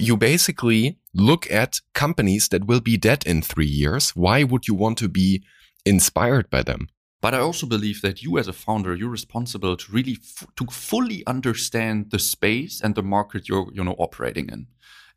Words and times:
You 0.00 0.16
basically 0.16 0.96
look 1.12 1.50
at 1.50 1.80
companies 1.92 2.48
that 2.48 2.66
will 2.66 2.80
be 2.80 2.96
dead 2.96 3.22
in 3.26 3.42
three 3.42 3.66
years. 3.66 4.16
Why 4.16 4.44
would 4.44 4.66
you 4.66 4.74
want 4.74 4.96
to 4.98 5.08
be 5.08 5.44
inspired 5.84 6.48
by 6.48 6.62
them? 6.62 6.88
But 7.20 7.34
I 7.34 7.40
also 7.40 7.66
believe 7.66 8.00
that 8.00 8.22
you 8.22 8.38
as 8.38 8.48
a 8.48 8.54
founder, 8.54 8.94
you're 8.94 9.10
responsible 9.10 9.76
to 9.76 9.92
really 9.92 10.16
f- 10.22 10.46
to 10.56 10.64
fully 10.70 11.22
understand 11.26 12.12
the 12.12 12.18
space 12.18 12.80
and 12.80 12.94
the 12.94 13.02
market 13.02 13.46
you're, 13.46 13.70
you 13.74 13.84
know, 13.84 13.94
operating 13.98 14.48
in. 14.48 14.68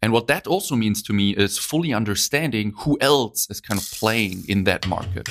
And 0.02 0.12
what 0.12 0.28
that 0.28 0.48
also 0.48 0.76
means 0.76 1.02
to 1.04 1.14
me 1.14 1.32
is 1.32 1.58
fully 1.58 1.94
understanding 1.94 2.74
who 2.80 2.98
else 3.00 3.48
is 3.50 3.62
kind 3.62 3.80
of 3.80 3.90
playing 3.90 4.44
in 4.50 4.66
that 4.66 4.86
market. 4.86 5.30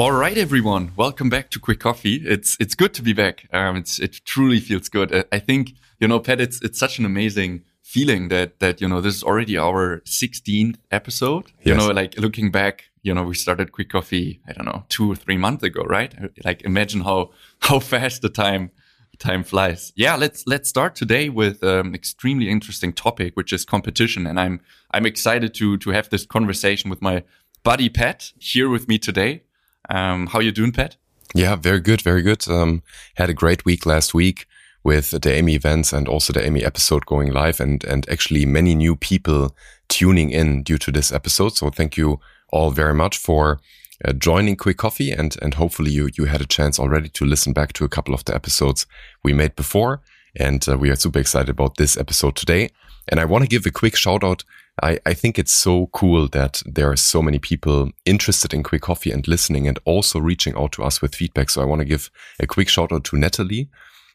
All 0.00 0.12
right, 0.12 0.38
everyone, 0.38 0.92
welcome 0.96 1.28
back 1.28 1.50
to 1.50 1.60
Quick 1.60 1.80
Coffee. 1.80 2.22
It's 2.24 2.56
it's 2.58 2.74
good 2.74 2.94
to 2.94 3.02
be 3.02 3.12
back. 3.12 3.46
Um, 3.52 3.76
it's 3.76 3.98
it 3.98 4.12
truly 4.24 4.58
feels 4.58 4.88
good. 4.88 5.26
I 5.30 5.38
think 5.38 5.74
you 5.98 6.08
know, 6.08 6.18
Pat. 6.18 6.40
It's 6.40 6.58
it's 6.62 6.78
such 6.78 6.98
an 6.98 7.04
amazing 7.04 7.64
feeling 7.82 8.28
that 8.28 8.60
that 8.60 8.80
you 8.80 8.88
know 8.88 9.02
this 9.02 9.16
is 9.16 9.22
already 9.22 9.58
our 9.58 10.00
16th 10.06 10.78
episode. 10.90 11.52
Yes. 11.58 11.66
You 11.66 11.74
know, 11.74 11.88
like 11.88 12.16
looking 12.18 12.50
back, 12.50 12.84
you 13.02 13.12
know, 13.12 13.24
we 13.24 13.34
started 13.34 13.72
Quick 13.72 13.90
Coffee. 13.90 14.40
I 14.48 14.54
don't 14.54 14.64
know, 14.64 14.84
two 14.88 15.12
or 15.12 15.16
three 15.16 15.36
months 15.36 15.64
ago, 15.64 15.82
right? 15.82 16.14
Like 16.46 16.62
imagine 16.62 17.02
how 17.02 17.32
how 17.58 17.78
fast 17.78 18.22
the 18.22 18.30
time 18.30 18.70
time 19.18 19.44
flies. 19.44 19.92
Yeah, 19.96 20.16
let's 20.16 20.46
let's 20.46 20.70
start 20.70 20.94
today 20.94 21.28
with 21.28 21.62
an 21.62 21.88
um, 21.88 21.94
extremely 21.94 22.48
interesting 22.48 22.94
topic, 22.94 23.36
which 23.36 23.52
is 23.52 23.66
competition, 23.66 24.26
and 24.26 24.40
I'm 24.40 24.62
I'm 24.92 25.04
excited 25.04 25.52
to 25.56 25.76
to 25.76 25.90
have 25.90 26.08
this 26.08 26.24
conversation 26.24 26.88
with 26.88 27.02
my 27.02 27.22
buddy 27.62 27.90
Pat 27.90 28.32
here 28.38 28.70
with 28.70 28.88
me 28.88 28.96
today. 28.98 29.42
Um, 29.90 30.28
how 30.28 30.38
you 30.38 30.52
doing, 30.52 30.72
Pat? 30.72 30.96
Yeah, 31.34 31.56
very 31.56 31.80
good, 31.80 32.00
very 32.00 32.22
good. 32.22 32.48
Um, 32.48 32.82
had 33.16 33.28
a 33.28 33.34
great 33.34 33.64
week 33.64 33.84
last 33.86 34.14
week 34.14 34.46
with 34.82 35.10
the 35.10 35.38
AMI 35.38 35.54
events 35.54 35.92
and 35.92 36.08
also 36.08 36.32
the 36.32 36.46
AMI 36.46 36.64
episode 36.64 37.06
going 37.06 37.32
live 37.32 37.60
and, 37.60 37.84
and 37.84 38.08
actually 38.08 38.46
many 38.46 38.74
new 38.74 38.96
people 38.96 39.54
tuning 39.88 40.30
in 40.30 40.62
due 40.62 40.78
to 40.78 40.90
this 40.90 41.12
episode. 41.12 41.56
So 41.56 41.70
thank 41.70 41.96
you 41.96 42.20
all 42.52 42.70
very 42.70 42.94
much 42.94 43.18
for 43.18 43.60
uh, 44.04 44.12
joining 44.12 44.56
Quick 44.56 44.78
Coffee 44.78 45.10
and, 45.10 45.36
and 45.42 45.54
hopefully 45.54 45.90
you, 45.90 46.08
you 46.16 46.24
had 46.24 46.40
a 46.40 46.46
chance 46.46 46.78
already 46.78 47.08
to 47.10 47.24
listen 47.24 47.52
back 47.52 47.72
to 47.74 47.84
a 47.84 47.88
couple 47.88 48.14
of 48.14 48.24
the 48.24 48.34
episodes 48.34 48.86
we 49.22 49.32
made 49.32 49.54
before. 49.56 50.00
And 50.36 50.66
uh, 50.68 50.78
we 50.78 50.90
are 50.90 50.96
super 50.96 51.18
excited 51.18 51.50
about 51.50 51.76
this 51.76 51.96
episode 51.96 52.36
today. 52.36 52.70
And 53.08 53.20
I 53.20 53.24
want 53.24 53.42
to 53.42 53.48
give 53.48 53.66
a 53.66 53.70
quick 53.70 53.96
shout 53.96 54.24
out 54.24 54.44
I, 54.82 54.98
I 55.04 55.14
think 55.14 55.38
it's 55.38 55.52
so 55.52 55.88
cool 55.92 56.28
that 56.28 56.62
there 56.64 56.90
are 56.90 56.96
so 56.96 57.22
many 57.22 57.38
people 57.38 57.90
interested 58.04 58.54
in 58.54 58.62
Quick 58.62 58.82
Coffee 58.82 59.10
and 59.10 59.26
listening 59.28 59.68
and 59.68 59.78
also 59.84 60.18
reaching 60.18 60.56
out 60.56 60.72
to 60.72 60.82
us 60.82 61.02
with 61.02 61.14
feedback. 61.14 61.50
So 61.50 61.60
I 61.60 61.66
want 61.66 61.80
to 61.80 61.84
give 61.84 62.10
a 62.38 62.46
quick 62.46 62.68
shout 62.68 62.92
out 62.92 63.04
to 63.04 63.16
Natalie, 63.16 63.68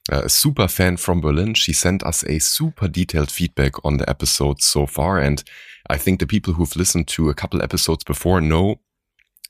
a 0.10 0.30
super 0.30 0.68
fan 0.68 0.98
from 0.98 1.22
Berlin. 1.22 1.54
She 1.54 1.74
sent 1.74 2.04
us 2.04 2.24
a 2.24 2.40
super 2.40 2.88
detailed 2.88 3.32
feedback 3.32 3.84
on 3.86 3.98
the 3.98 4.10
episodes 4.10 4.66
so 4.66 4.86
far. 4.86 5.20
And 5.20 5.44
I 5.90 5.98
think 5.98 6.20
the 6.20 6.28
people 6.28 6.54
who've 6.54 6.76
listened 6.76 7.08
to 7.10 7.30
a 7.30 7.36
couple 7.36 7.62
episodes 7.62 8.04
before 8.04 8.42
know 8.42 8.80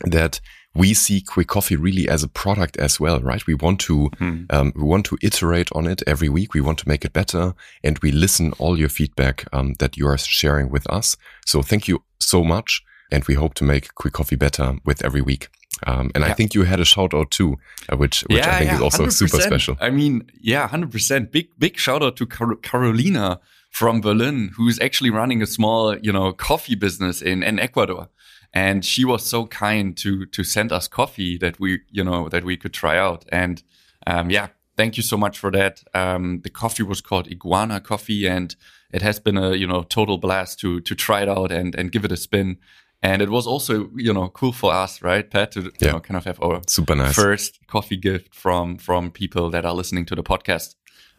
that 0.01 0.41
we 0.75 0.93
see 0.93 1.21
quick 1.21 1.47
coffee 1.47 1.77
really 1.77 2.07
as 2.07 2.21
a 2.21 2.27
product 2.27 2.77
as 2.77 2.99
well, 2.99 3.19
right? 3.21 3.45
We 3.47 3.55
want 3.55 3.79
to 3.81 4.07
hmm. 4.17 4.43
um, 4.49 4.73
we 4.75 4.83
want 4.83 5.05
to 5.07 5.17
iterate 5.21 5.69
on 5.71 5.87
it 5.87 6.03
every 6.05 6.29
week. 6.29 6.53
We 6.53 6.61
want 6.61 6.77
to 6.79 6.87
make 6.87 7.05
it 7.05 7.13
better, 7.13 7.55
and 7.83 7.97
we 7.99 8.11
listen 8.11 8.51
all 8.59 8.77
your 8.77 8.89
feedback 8.89 9.45
um, 9.53 9.73
that 9.79 9.97
you 9.97 10.07
are 10.07 10.17
sharing 10.17 10.69
with 10.69 10.89
us. 10.91 11.15
So 11.45 11.61
thank 11.61 11.87
you 11.87 12.03
so 12.19 12.43
much, 12.43 12.83
and 13.11 13.23
we 13.25 13.35
hope 13.35 13.53
to 13.55 13.63
make 13.63 13.95
quick 13.95 14.13
coffee 14.13 14.35
better 14.35 14.75
with 14.85 15.03
every 15.03 15.21
week. 15.21 15.47
Um, 15.87 16.11
and 16.15 16.23
yeah. 16.23 16.29
I 16.29 16.33
think 16.33 16.53
you 16.53 16.63
had 16.63 16.79
a 16.79 16.85
shout 16.85 17.13
out 17.13 17.31
too, 17.31 17.57
uh, 17.89 17.97
which 17.97 18.21
which 18.23 18.39
yeah, 18.39 18.55
I 18.55 18.59
think 18.59 18.71
yeah, 18.71 18.75
is 18.75 18.81
also 18.81 19.05
100%. 19.05 19.11
super 19.13 19.41
special. 19.41 19.77
I 19.79 19.89
mean, 19.89 20.29
yeah, 20.41 20.67
hundred 20.67 20.91
percent. 20.91 21.31
Big 21.31 21.47
big 21.57 21.77
shout 21.77 22.03
out 22.03 22.17
to 22.17 22.25
Car- 22.25 22.55
Carolina 22.57 23.39
from 23.71 24.01
Berlin, 24.01 24.51
who's 24.55 24.79
actually 24.79 25.09
running 25.09 25.41
a 25.41 25.45
small 25.45 25.97
you 25.97 26.11
know 26.11 26.33
coffee 26.33 26.75
business 26.75 27.21
in 27.21 27.43
in 27.43 27.59
Ecuador 27.59 28.09
and 28.55 28.83
she 28.83 29.05
was 29.05 29.23
so 29.23 29.45
kind 29.45 29.95
to 29.97 30.25
to 30.27 30.43
send 30.43 30.71
us 30.71 30.87
coffee 30.87 31.37
that 31.37 31.59
we 31.59 31.81
you 31.91 32.03
know 32.03 32.29
that 32.29 32.43
we 32.43 32.57
could 32.57 32.73
try 32.73 32.97
out. 32.97 33.25
And 33.29 33.61
um, 34.07 34.31
yeah 34.31 34.47
thank 34.77 34.97
you 34.97 35.03
so 35.03 35.17
much 35.17 35.37
for 35.39 35.51
that. 35.51 35.83
Um, 35.93 36.41
the 36.41 36.49
coffee 36.49 36.83
was 36.83 37.01
called 37.01 37.27
iguana 37.27 37.79
coffee 37.79 38.27
and 38.27 38.55
it 38.91 39.01
has 39.01 39.19
been 39.19 39.37
a 39.37 39.55
you 39.55 39.67
know 39.67 39.83
total 39.83 40.17
blast 40.17 40.59
to 40.59 40.81
to 40.81 40.95
try 40.95 41.21
it 41.21 41.29
out 41.29 41.51
and 41.51 41.75
and 41.75 41.91
give 41.91 42.05
it 42.05 42.11
a 42.11 42.17
spin. 42.17 42.57
And 43.01 43.21
it 43.21 43.29
was 43.29 43.45
also 43.45 43.89
you 43.95 44.13
know 44.13 44.29
cool 44.29 44.51
for 44.51 44.73
us 44.73 45.01
right 45.01 45.29
pat 45.29 45.51
to 45.51 45.61
yeah. 45.61 45.69
you 45.79 45.91
know 45.91 45.99
kind 45.99 46.17
of 46.17 46.25
have 46.25 46.41
our 46.41 46.61
super 46.67 46.95
nice. 46.95 47.15
first 47.15 47.59
coffee 47.67 47.97
gift 47.97 48.33
from 48.33 48.77
from 48.77 49.11
people 49.11 49.49
that 49.51 49.65
are 49.65 49.73
listening 49.73 50.05
to 50.05 50.15
the 50.15 50.23
podcast. 50.23 50.75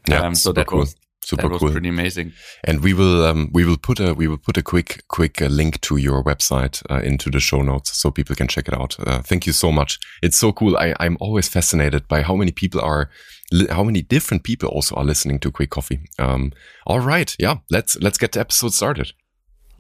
Yeah, 0.09 0.21
um, 0.21 0.35
so 0.35 0.53
that 0.53 0.67
cool. 0.67 0.81
was 0.81 0.97
super 1.27 1.43
that 1.43 1.51
was 1.51 1.61
cool. 1.61 1.73
Pretty 1.73 1.89
amazing. 1.89 2.33
And 2.65 2.83
we 2.83 2.95
will 2.95 3.25
um, 3.25 3.51
we 3.53 3.65
will 3.65 3.77
put 3.77 3.99
a 4.01 4.15
we 4.15 4.29
will 4.29 4.39
put 4.39 4.57
a 4.57 4.63
quick 4.63 5.03
quick 5.09 5.43
uh, 5.43 5.47
link 5.47 5.81
to 5.83 5.97
your 5.97 6.23
website 6.23 6.83
uh, 6.91 7.01
into 7.03 7.31
the 7.31 7.41
show 7.41 7.63
notes 7.63 7.97
so 7.97 8.11
people 8.11 8.37
can 8.37 8.49
check 8.49 8.69
it 8.69 8.75
out. 8.75 8.97
Uh, 9.01 9.21
thank 9.23 9.47
you 9.47 9.53
so 9.53 9.73
much. 9.73 9.99
It's 10.23 10.37
so 10.37 10.53
cool. 10.53 10.77
I 10.77 10.95
I'm 11.01 11.17
always 11.21 11.49
fascinated 11.49 12.07
by 12.09 12.23
how 12.23 12.37
many 12.37 12.53
people 12.53 12.81
are 12.81 13.11
how 13.71 13.85
many 13.85 14.03
different 14.03 14.45
people 14.45 14.69
also 14.69 14.95
are 14.97 15.05
listening 15.05 15.39
to 15.41 15.51
Quick 15.51 15.71
Coffee. 15.71 16.01
Um, 16.19 16.53
all 16.87 17.01
right, 17.01 17.35
yeah, 17.39 17.57
let's 17.71 17.97
let's 18.01 18.19
get 18.19 18.33
the 18.33 18.41
episode 18.41 18.73
started. 18.73 19.13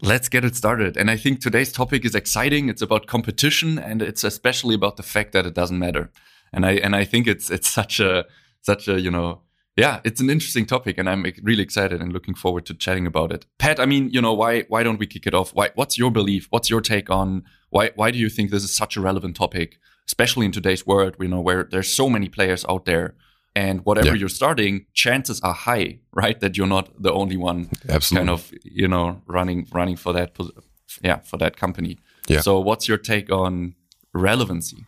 Let's 0.03 0.29
get 0.29 0.45
it 0.45 0.55
started. 0.57 0.97
And 0.97 1.11
I 1.11 1.17
think 1.17 1.41
today's 1.41 1.73
topic 1.73 2.05
is 2.05 2.15
exciting. 2.15 2.69
It's 2.69 2.83
about 2.83 3.07
competition 3.07 3.79
and 3.79 4.03
it's 4.03 4.25
especially 4.25 4.75
about 4.75 4.97
the 4.97 5.03
fact 5.03 5.33
that 5.33 5.47
it 5.47 5.55
doesn't 5.55 5.79
matter. 5.79 6.11
And 6.53 6.67
I 6.67 6.73
and 6.73 6.95
I 6.95 7.05
think 7.05 7.27
it's 7.27 7.51
it's 7.51 7.69
such 7.69 8.01
a 8.01 8.25
such 8.63 8.89
a, 8.89 9.01
you 9.01 9.11
know, 9.11 9.43
yeah, 9.77 10.01
it's 10.05 10.21
an 10.21 10.31
interesting 10.31 10.65
topic, 10.65 10.97
and 10.99 11.09
I'm 11.09 11.25
really 11.43 11.63
excited 11.63 12.01
and 12.01 12.13
looking 12.13 12.35
forward 12.35 12.65
to 12.67 12.75
chatting 12.75 13.07
about 13.07 13.31
it. 13.31 13.47
Pat, 13.59 13.79
I 13.79 13.87
mean, 13.87 14.09
you 14.11 14.23
know, 14.23 14.33
why 14.33 14.63
why 14.69 14.83
don't 14.83 14.99
we 14.99 15.07
kick 15.07 15.27
it 15.27 15.35
off? 15.35 15.55
Why, 15.55 15.71
what's 15.75 15.99
your 15.99 16.11
belief? 16.11 16.47
What's 16.51 16.71
your 16.71 16.81
take 16.81 17.11
on 17.11 17.45
why 17.71 17.91
why 17.95 18.11
do 18.11 18.19
you 18.19 18.29
think 18.29 18.51
this 18.51 18.65
is 18.65 18.75
such 18.75 18.97
a 18.97 19.01
relevant 19.01 19.37
topic, 19.37 19.79
especially 20.07 20.47
in 20.47 20.53
today's 20.53 20.87
world? 20.87 21.17
You 21.21 21.29
know, 21.29 21.41
where 21.41 21.65
there's 21.65 21.93
so 21.93 22.09
many 22.09 22.29
players 22.29 22.65
out 22.69 22.85
there, 22.85 23.15
and 23.55 23.85
whatever 23.85 24.09
yeah. 24.09 24.21
you're 24.21 24.29
starting, 24.29 24.87
chances 24.95 25.41
are 25.41 25.53
high, 25.53 25.99
right, 26.13 26.39
that 26.41 26.57
you're 26.57 26.67
not 26.67 26.91
the 27.03 27.13
only 27.13 27.37
one, 27.37 27.69
Absolutely. 27.89 28.27
kind 28.27 28.31
of, 28.31 28.53
you 28.63 28.89
know, 28.89 29.23
running 29.27 29.67
running 29.73 29.97
for 29.97 30.13
that, 30.13 30.37
yeah, 31.03 31.19
for 31.21 31.37
that 31.39 31.57
company. 31.57 31.99
Yeah. 32.29 32.41
So, 32.41 32.61
what's 32.61 32.89
your 32.89 32.99
take 32.99 33.31
on 33.31 33.75
relevancy? 34.15 34.85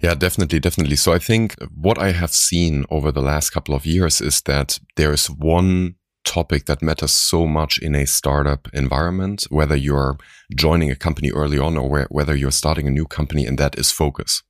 Yeah, 0.00 0.14
definitely, 0.14 0.60
definitely. 0.60 0.96
So 0.96 1.12
I 1.12 1.18
think 1.18 1.56
what 1.74 1.98
I 1.98 2.12
have 2.12 2.32
seen 2.32 2.86
over 2.90 3.12
the 3.12 3.20
last 3.20 3.50
couple 3.50 3.74
of 3.74 3.84
years 3.84 4.20
is 4.22 4.40
that 4.42 4.78
there 4.96 5.12
is 5.12 5.28
one 5.28 5.96
topic 6.24 6.66
that 6.66 6.82
matters 6.82 7.10
so 7.12 7.46
much 7.46 7.78
in 7.78 7.94
a 7.94 8.06
startup 8.06 8.68
environment, 8.72 9.44
whether 9.50 9.76
you're 9.76 10.16
joining 10.54 10.90
a 10.90 10.96
company 10.96 11.30
early 11.30 11.58
on 11.58 11.76
or 11.76 11.88
where, 11.88 12.06
whether 12.10 12.34
you're 12.34 12.50
starting 12.50 12.86
a 12.86 12.90
new 12.90 13.04
company, 13.04 13.44
and 13.46 13.58
that 13.58 13.78
is 13.78 13.90
focus. 13.90 14.42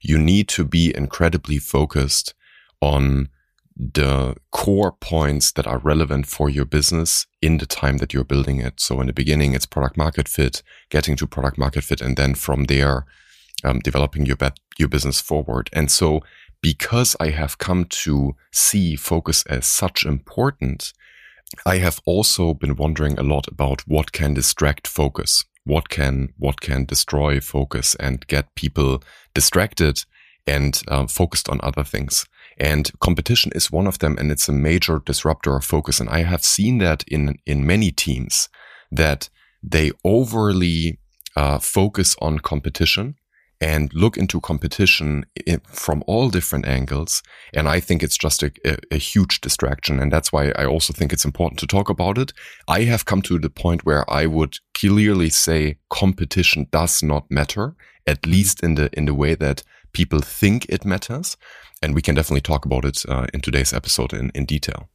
You 0.00 0.16
need 0.18 0.48
to 0.48 0.64
be 0.64 0.94
incredibly 0.96 1.58
focused 1.58 2.34
on 2.80 3.28
the 3.76 4.36
core 4.52 4.92
points 4.92 5.52
that 5.52 5.66
are 5.66 5.78
relevant 5.78 6.26
for 6.26 6.48
your 6.48 6.64
business 6.64 7.26
in 7.42 7.58
the 7.58 7.66
time 7.66 7.98
that 7.98 8.12
you're 8.12 8.24
building 8.24 8.60
it. 8.60 8.80
So 8.80 9.00
in 9.00 9.06
the 9.06 9.12
beginning, 9.12 9.54
it's 9.54 9.66
product 9.66 9.96
market 9.96 10.28
fit, 10.28 10.62
getting 10.88 11.14
to 11.16 11.26
product 11.26 11.58
market 11.58 11.84
fit, 11.84 12.00
and 12.00 12.16
then 12.16 12.34
from 12.34 12.64
there, 12.64 13.04
um, 13.64 13.80
developing 13.80 14.26
your 14.26 14.36
your 14.78 14.88
business 14.88 15.20
forward. 15.20 15.70
And 15.72 15.90
so, 15.90 16.20
because 16.62 17.16
I 17.20 17.30
have 17.30 17.58
come 17.58 17.84
to 17.84 18.34
see 18.52 18.96
focus 18.96 19.44
as 19.46 19.66
such 19.66 20.04
important, 20.04 20.92
I 21.64 21.78
have 21.78 22.00
also 22.04 22.54
been 22.54 22.76
wondering 22.76 23.18
a 23.18 23.22
lot 23.22 23.48
about 23.48 23.82
what 23.86 24.12
can 24.12 24.34
distract 24.34 24.86
focus, 24.86 25.44
what 25.64 25.88
can 25.88 26.32
what 26.38 26.60
can 26.60 26.84
destroy 26.84 27.40
focus 27.40 27.94
and 27.96 28.26
get 28.26 28.54
people 28.54 29.02
distracted 29.34 30.04
and 30.46 30.82
uh, 30.88 31.06
focused 31.06 31.48
on 31.48 31.60
other 31.62 31.84
things. 31.84 32.26
And 32.58 32.90
competition 33.00 33.52
is 33.54 33.70
one 33.70 33.86
of 33.86 33.98
them, 33.98 34.16
and 34.18 34.32
it's 34.32 34.48
a 34.48 34.52
major 34.52 35.00
disruptor 35.04 35.54
of 35.56 35.64
focus. 35.64 36.00
And 36.00 36.08
I 36.08 36.22
have 36.22 36.44
seen 36.44 36.78
that 36.78 37.04
in 37.06 37.38
in 37.46 37.66
many 37.66 37.90
teams 37.90 38.48
that 38.90 39.28
they 39.62 39.92
overly 40.04 40.98
uh, 41.36 41.58
focus 41.58 42.16
on 42.20 42.38
competition 42.38 43.14
and 43.60 43.92
look 43.92 44.16
into 44.16 44.40
competition 44.40 45.24
from 45.72 46.04
all 46.06 46.30
different 46.30 46.66
angles. 46.66 47.22
And 47.52 47.68
I 47.68 47.80
think 47.80 48.02
it's 48.02 48.16
just 48.16 48.42
a, 48.42 48.52
a, 48.64 48.76
a, 48.92 48.98
huge 48.98 49.40
distraction. 49.40 49.98
And 49.98 50.12
that's 50.12 50.32
why 50.32 50.50
I 50.50 50.64
also 50.64 50.92
think 50.92 51.12
it's 51.12 51.24
important 51.24 51.58
to 51.60 51.66
talk 51.66 51.88
about 51.88 52.18
it. 52.18 52.32
I 52.68 52.82
have 52.82 53.04
come 53.04 53.22
to 53.22 53.38
the 53.38 53.50
point 53.50 53.84
where 53.84 54.08
I 54.10 54.26
would 54.26 54.56
clearly 54.74 55.30
say 55.30 55.78
competition 55.90 56.68
does 56.70 57.02
not 57.02 57.30
matter, 57.30 57.74
at 58.06 58.26
least 58.26 58.62
in 58.62 58.76
the, 58.76 58.90
in 58.92 59.06
the 59.06 59.14
way 59.14 59.34
that 59.34 59.64
people 59.92 60.20
think 60.20 60.66
it 60.68 60.84
matters. 60.84 61.36
And 61.82 61.94
we 61.94 62.02
can 62.02 62.14
definitely 62.14 62.42
talk 62.42 62.64
about 62.64 62.84
it 62.84 63.02
uh, 63.08 63.26
in 63.34 63.40
today's 63.40 63.72
episode 63.72 64.12
in, 64.12 64.30
in 64.34 64.44
detail. 64.44 64.88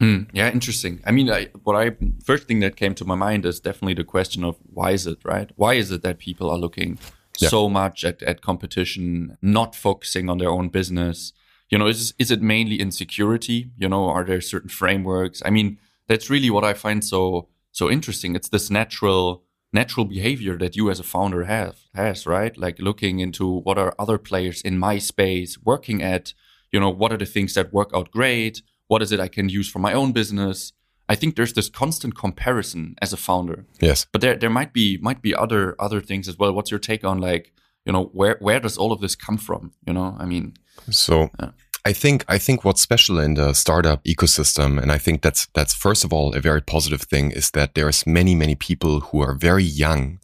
Mm, 0.00 0.30
yeah, 0.32 0.50
interesting. 0.50 1.00
I 1.04 1.10
mean, 1.10 1.30
I, 1.30 1.48
what 1.62 1.76
I 1.76 1.94
first 2.24 2.48
thing 2.48 2.60
that 2.60 2.76
came 2.76 2.94
to 2.94 3.04
my 3.04 3.14
mind 3.14 3.44
is 3.44 3.60
definitely 3.60 3.94
the 3.94 4.04
question 4.04 4.44
of 4.44 4.56
why 4.64 4.92
is 4.92 5.06
it 5.06 5.18
right? 5.24 5.50
Why 5.56 5.74
is 5.74 5.90
it 5.90 6.00
that 6.02 6.18
people 6.18 6.48
are 6.48 6.56
looking 6.56 6.98
yeah. 7.40 7.48
so 7.48 7.68
much 7.68 8.04
at, 8.04 8.22
at 8.22 8.42
competition, 8.42 9.36
not 9.42 9.74
focusing 9.74 10.28
on 10.28 10.38
their 10.38 10.50
own 10.50 10.68
business? 10.68 11.32
You 11.68 11.78
know, 11.78 11.86
is 11.86 12.14
is 12.18 12.30
it 12.30 12.42
mainly 12.42 12.80
insecurity? 12.80 13.70
You 13.76 13.88
know, 13.88 14.08
are 14.08 14.24
there 14.24 14.40
certain 14.40 14.70
frameworks? 14.70 15.42
I 15.44 15.50
mean, 15.50 15.78
that's 16.08 16.28
really 16.28 16.50
what 16.50 16.64
I 16.64 16.74
find 16.74 17.04
so 17.04 17.48
so 17.72 17.90
interesting. 17.90 18.34
It's 18.34 18.48
this 18.48 18.70
natural 18.70 19.44
natural 19.72 20.04
behavior 20.04 20.58
that 20.58 20.76
you 20.76 20.90
as 20.90 20.98
a 20.98 21.04
founder 21.04 21.44
have 21.44 21.76
has 21.94 22.26
right 22.26 22.56
like 22.58 22.78
looking 22.80 23.20
into 23.20 23.60
what 23.60 23.78
are 23.78 23.94
other 23.98 24.18
players 24.18 24.60
in 24.62 24.78
my 24.78 24.98
space 24.98 25.58
working 25.64 26.02
at 26.02 26.34
you 26.72 26.80
know 26.80 26.90
what 26.90 27.12
are 27.12 27.16
the 27.16 27.26
things 27.26 27.54
that 27.54 27.72
work 27.72 27.90
out 27.94 28.10
great 28.10 28.62
what 28.88 29.00
is 29.00 29.12
it 29.12 29.20
i 29.20 29.28
can 29.28 29.48
use 29.48 29.68
for 29.68 29.78
my 29.78 29.92
own 29.92 30.10
business 30.10 30.72
i 31.10 31.14
think 31.16 31.34
there's 31.34 31.52
this 31.54 31.68
constant 31.68 32.14
comparison 32.14 32.94
as 33.02 33.12
a 33.12 33.16
founder. 33.16 33.66
Yes. 33.80 34.06
But 34.12 34.20
there 34.22 34.36
there 34.36 34.54
might 34.58 34.72
be 34.72 34.98
might 35.08 35.20
be 35.20 35.34
other 35.34 35.74
other 35.78 36.00
things 36.00 36.28
as 36.28 36.36
well. 36.38 36.52
What's 36.54 36.70
your 36.70 36.80
take 36.80 37.04
on 37.04 37.18
like 37.18 37.52
you 37.84 37.92
know 37.92 38.04
where 38.18 38.36
where 38.40 38.60
does 38.60 38.78
all 38.78 38.92
of 38.92 39.00
this 39.00 39.16
come 39.26 39.38
from 39.38 39.72
you 39.86 39.92
know? 39.92 40.16
I 40.18 40.24
mean 40.32 40.54
so 40.90 41.14
yeah. 41.40 41.50
I 41.90 41.92
think 41.92 42.24
I 42.28 42.38
think 42.38 42.64
what's 42.64 42.82
special 42.82 43.18
in 43.18 43.34
the 43.34 43.54
startup 43.54 44.04
ecosystem, 44.04 44.80
and 44.82 44.92
I 44.92 44.98
think 44.98 45.22
that's 45.22 45.48
that's 45.54 45.74
first 45.74 46.04
of 46.04 46.12
all 46.12 46.34
a 46.34 46.40
very 46.40 46.60
positive 46.60 47.02
thing, 47.02 47.32
is 47.32 47.50
that 47.52 47.74
there's 47.74 48.06
many 48.06 48.34
many 48.34 48.54
people 48.54 49.00
who 49.00 49.22
are 49.22 49.34
very 49.34 49.64
young, 49.64 50.20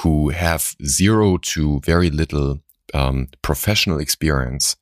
who 0.00 0.30
have 0.30 0.74
zero 0.84 1.38
to 1.52 1.80
very 1.84 2.10
little 2.10 2.60
um, 2.94 3.28
professional 3.42 4.00
experience 4.00 4.76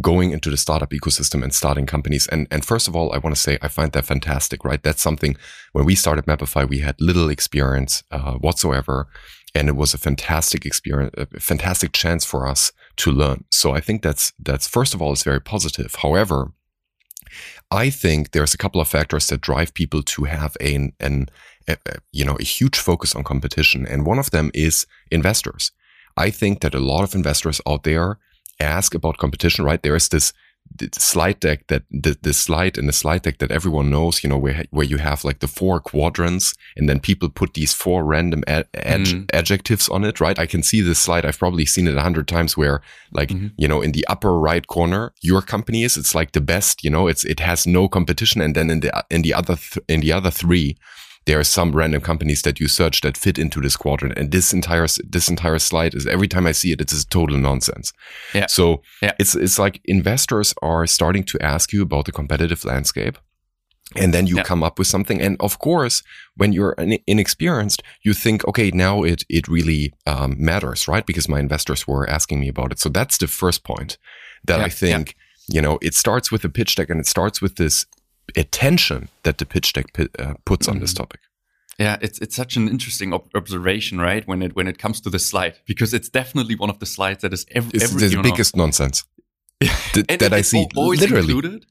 going 0.00 0.30
into 0.32 0.50
the 0.50 0.56
startup 0.56 0.90
ecosystem 0.90 1.42
and 1.42 1.54
starting 1.54 1.86
companies. 1.86 2.26
And 2.28 2.46
and 2.50 2.64
first 2.64 2.88
of 2.88 2.96
all, 2.96 3.12
I 3.12 3.18
want 3.18 3.34
to 3.34 3.40
say 3.40 3.58
I 3.62 3.68
find 3.68 3.92
that 3.92 4.04
fantastic. 4.04 4.64
Right, 4.64 4.82
that's 4.82 5.02
something 5.02 5.36
when 5.72 5.84
we 5.84 5.94
started 5.94 6.26
Mapify, 6.26 6.68
we 6.68 6.80
had 6.80 7.00
little 7.00 7.30
experience 7.30 8.02
uh, 8.10 8.34
whatsoever, 8.34 9.08
and 9.54 9.68
it 9.68 9.76
was 9.76 9.94
a 9.94 9.98
fantastic 9.98 10.66
experience, 10.66 11.14
a 11.16 11.26
fantastic 11.40 11.92
chance 11.92 12.24
for 12.24 12.46
us 12.46 12.72
to 12.96 13.10
learn. 13.10 13.44
So 13.50 13.72
I 13.72 13.80
think 13.80 14.02
that's 14.02 14.32
that's 14.38 14.68
first 14.68 14.94
of 14.94 15.02
all 15.02 15.12
is 15.12 15.22
very 15.22 15.40
positive. 15.40 15.94
However, 15.96 16.52
I 17.70 17.90
think 17.90 18.32
there's 18.32 18.54
a 18.54 18.58
couple 18.58 18.80
of 18.80 18.88
factors 18.88 19.28
that 19.28 19.40
drive 19.40 19.74
people 19.74 20.02
to 20.02 20.24
have 20.24 20.56
an 20.60 20.92
an 21.00 21.28
a, 21.68 21.76
you 22.12 22.24
know 22.24 22.36
a 22.40 22.44
huge 22.44 22.78
focus 22.78 23.14
on 23.14 23.24
competition, 23.24 23.86
and 23.86 24.06
one 24.06 24.18
of 24.18 24.30
them 24.30 24.50
is 24.54 24.86
investors. 25.10 25.72
I 26.16 26.30
think 26.30 26.60
that 26.60 26.74
a 26.74 26.80
lot 26.80 27.04
of 27.04 27.14
investors 27.14 27.60
out 27.66 27.84
there 27.84 28.18
ask 28.60 28.94
about 28.94 29.18
competition. 29.18 29.64
Right 29.64 29.82
there 29.82 29.96
is 29.96 30.08
this 30.08 30.32
slide 30.92 31.40
deck 31.40 31.66
that 31.66 31.82
the, 31.90 32.16
the 32.22 32.32
slide 32.32 32.78
in 32.78 32.86
the 32.86 32.92
slide 32.92 33.22
deck 33.22 33.38
that 33.38 33.50
everyone 33.50 33.90
knows, 33.90 34.22
you 34.22 34.30
know, 34.30 34.38
where 34.38 34.64
where 34.70 34.86
you 34.86 34.98
have 34.98 35.24
like 35.24 35.40
the 35.40 35.48
four 35.48 35.80
quadrants, 35.80 36.54
and 36.76 36.88
then 36.88 37.00
people 37.00 37.28
put 37.28 37.54
these 37.54 37.74
four 37.74 38.04
random 38.04 38.44
ad, 38.46 38.66
ad, 38.74 39.00
mm. 39.00 39.30
adjectives 39.32 39.88
on 39.88 40.04
it, 40.04 40.20
right? 40.20 40.38
I 40.38 40.46
can 40.46 40.62
see 40.62 40.80
this 40.80 40.98
slide. 40.98 41.26
I've 41.26 41.38
probably 41.38 41.66
seen 41.66 41.88
it 41.88 41.96
a 41.96 42.02
hundred 42.02 42.28
times. 42.28 42.56
Where 42.56 42.80
like 43.12 43.30
mm-hmm. 43.30 43.48
you 43.56 43.68
know, 43.68 43.82
in 43.82 43.92
the 43.92 44.06
upper 44.08 44.38
right 44.38 44.66
corner, 44.66 45.12
your 45.20 45.42
company 45.42 45.82
is. 45.82 45.96
It's 45.96 46.14
like 46.14 46.32
the 46.32 46.40
best. 46.40 46.84
You 46.84 46.90
know, 46.90 47.08
it's 47.08 47.24
it 47.24 47.40
has 47.40 47.66
no 47.66 47.88
competition, 47.88 48.40
and 48.40 48.54
then 48.54 48.70
in 48.70 48.80
the 48.80 49.04
in 49.10 49.22
the 49.22 49.34
other 49.34 49.56
th- 49.56 49.84
in 49.88 50.00
the 50.00 50.12
other 50.12 50.30
three, 50.30 50.76
there 51.26 51.38
are 51.38 51.44
some 51.44 51.72
random 51.72 52.00
companies 52.00 52.42
that 52.42 52.60
you 52.60 52.68
search 52.68 53.02
that 53.02 53.16
fit 53.16 53.38
into 53.38 53.60
this 53.60 53.76
quadrant. 53.76 54.18
And 54.18 54.30
this 54.32 54.52
entire 54.52 54.86
this 55.04 55.28
entire 55.28 55.58
slide 55.58 55.94
is 55.94 56.06
every 56.06 56.28
time 56.28 56.46
I 56.46 56.52
see 56.52 56.72
it, 56.72 56.80
it's 56.80 57.02
a 57.02 57.06
total 57.06 57.36
nonsense. 57.38 57.92
Yeah. 58.34 58.46
So 58.46 58.82
yeah. 59.02 59.12
it's 59.18 59.34
it's 59.34 59.58
like 59.58 59.80
investors 59.84 60.54
are 60.62 60.86
starting 60.86 61.24
to 61.24 61.38
ask 61.40 61.72
you 61.72 61.82
about 61.82 62.06
the 62.06 62.12
competitive 62.12 62.64
landscape. 62.64 63.18
And 63.96 64.14
then 64.14 64.28
you 64.28 64.36
yeah. 64.36 64.44
come 64.44 64.62
up 64.62 64.78
with 64.78 64.86
something. 64.86 65.20
And 65.20 65.36
of 65.40 65.58
course, 65.58 66.04
when 66.36 66.52
you're 66.52 66.76
inexperienced, 67.08 67.82
you 68.02 68.14
think, 68.14 68.46
okay, 68.46 68.70
now 68.70 69.02
it, 69.02 69.24
it 69.28 69.48
really 69.48 69.92
um, 70.06 70.36
matters, 70.38 70.86
right? 70.86 71.04
Because 71.04 71.28
my 71.28 71.40
investors 71.40 71.88
were 71.88 72.08
asking 72.08 72.38
me 72.38 72.48
about 72.48 72.70
it. 72.70 72.78
So 72.78 72.88
that's 72.88 73.18
the 73.18 73.26
first 73.26 73.64
point 73.64 73.98
that 74.44 74.60
yeah. 74.60 74.66
I 74.66 74.68
think, 74.68 75.16
you 75.48 75.60
know, 75.60 75.80
it 75.82 75.94
starts 75.94 76.30
with 76.30 76.44
a 76.44 76.48
pitch 76.48 76.76
deck 76.76 76.88
and 76.88 77.00
it 77.00 77.08
starts 77.08 77.42
with 77.42 77.56
this 77.56 77.84
attention 78.36 79.08
that 79.22 79.38
the 79.38 79.46
pitch 79.46 79.72
deck 79.72 79.86
uh, 79.98 80.34
puts 80.44 80.66
mm. 80.66 80.72
on 80.72 80.78
this 80.80 80.92
mm-hmm. 80.92 81.02
topic. 81.02 81.20
Yeah, 81.78 81.96
it's 82.02 82.18
it's 82.18 82.36
such 82.36 82.56
an 82.56 82.68
interesting 82.68 83.14
ob 83.14 83.30
observation, 83.34 84.00
right? 84.00 84.26
When 84.28 84.42
it 84.42 84.54
when 84.54 84.68
it 84.68 84.78
comes 84.78 85.00
to 85.00 85.10
the 85.10 85.18
slide, 85.18 85.54
because 85.66 85.94
it's 85.94 86.10
definitely 86.10 86.54
one 86.54 86.68
of 86.68 86.78
the 86.78 86.86
slides 86.86 87.22
that 87.22 87.32
is 87.32 87.46
every, 87.52 87.70
it's 87.74 87.84
every, 87.84 88.08
the 88.08 88.22
biggest 88.22 88.54
know. 88.54 88.64
nonsense 88.64 89.04
that 89.60 90.32
I 90.32 90.42
see. 90.42 90.66
Literally. 90.74 91.20
Included. 91.20 91.66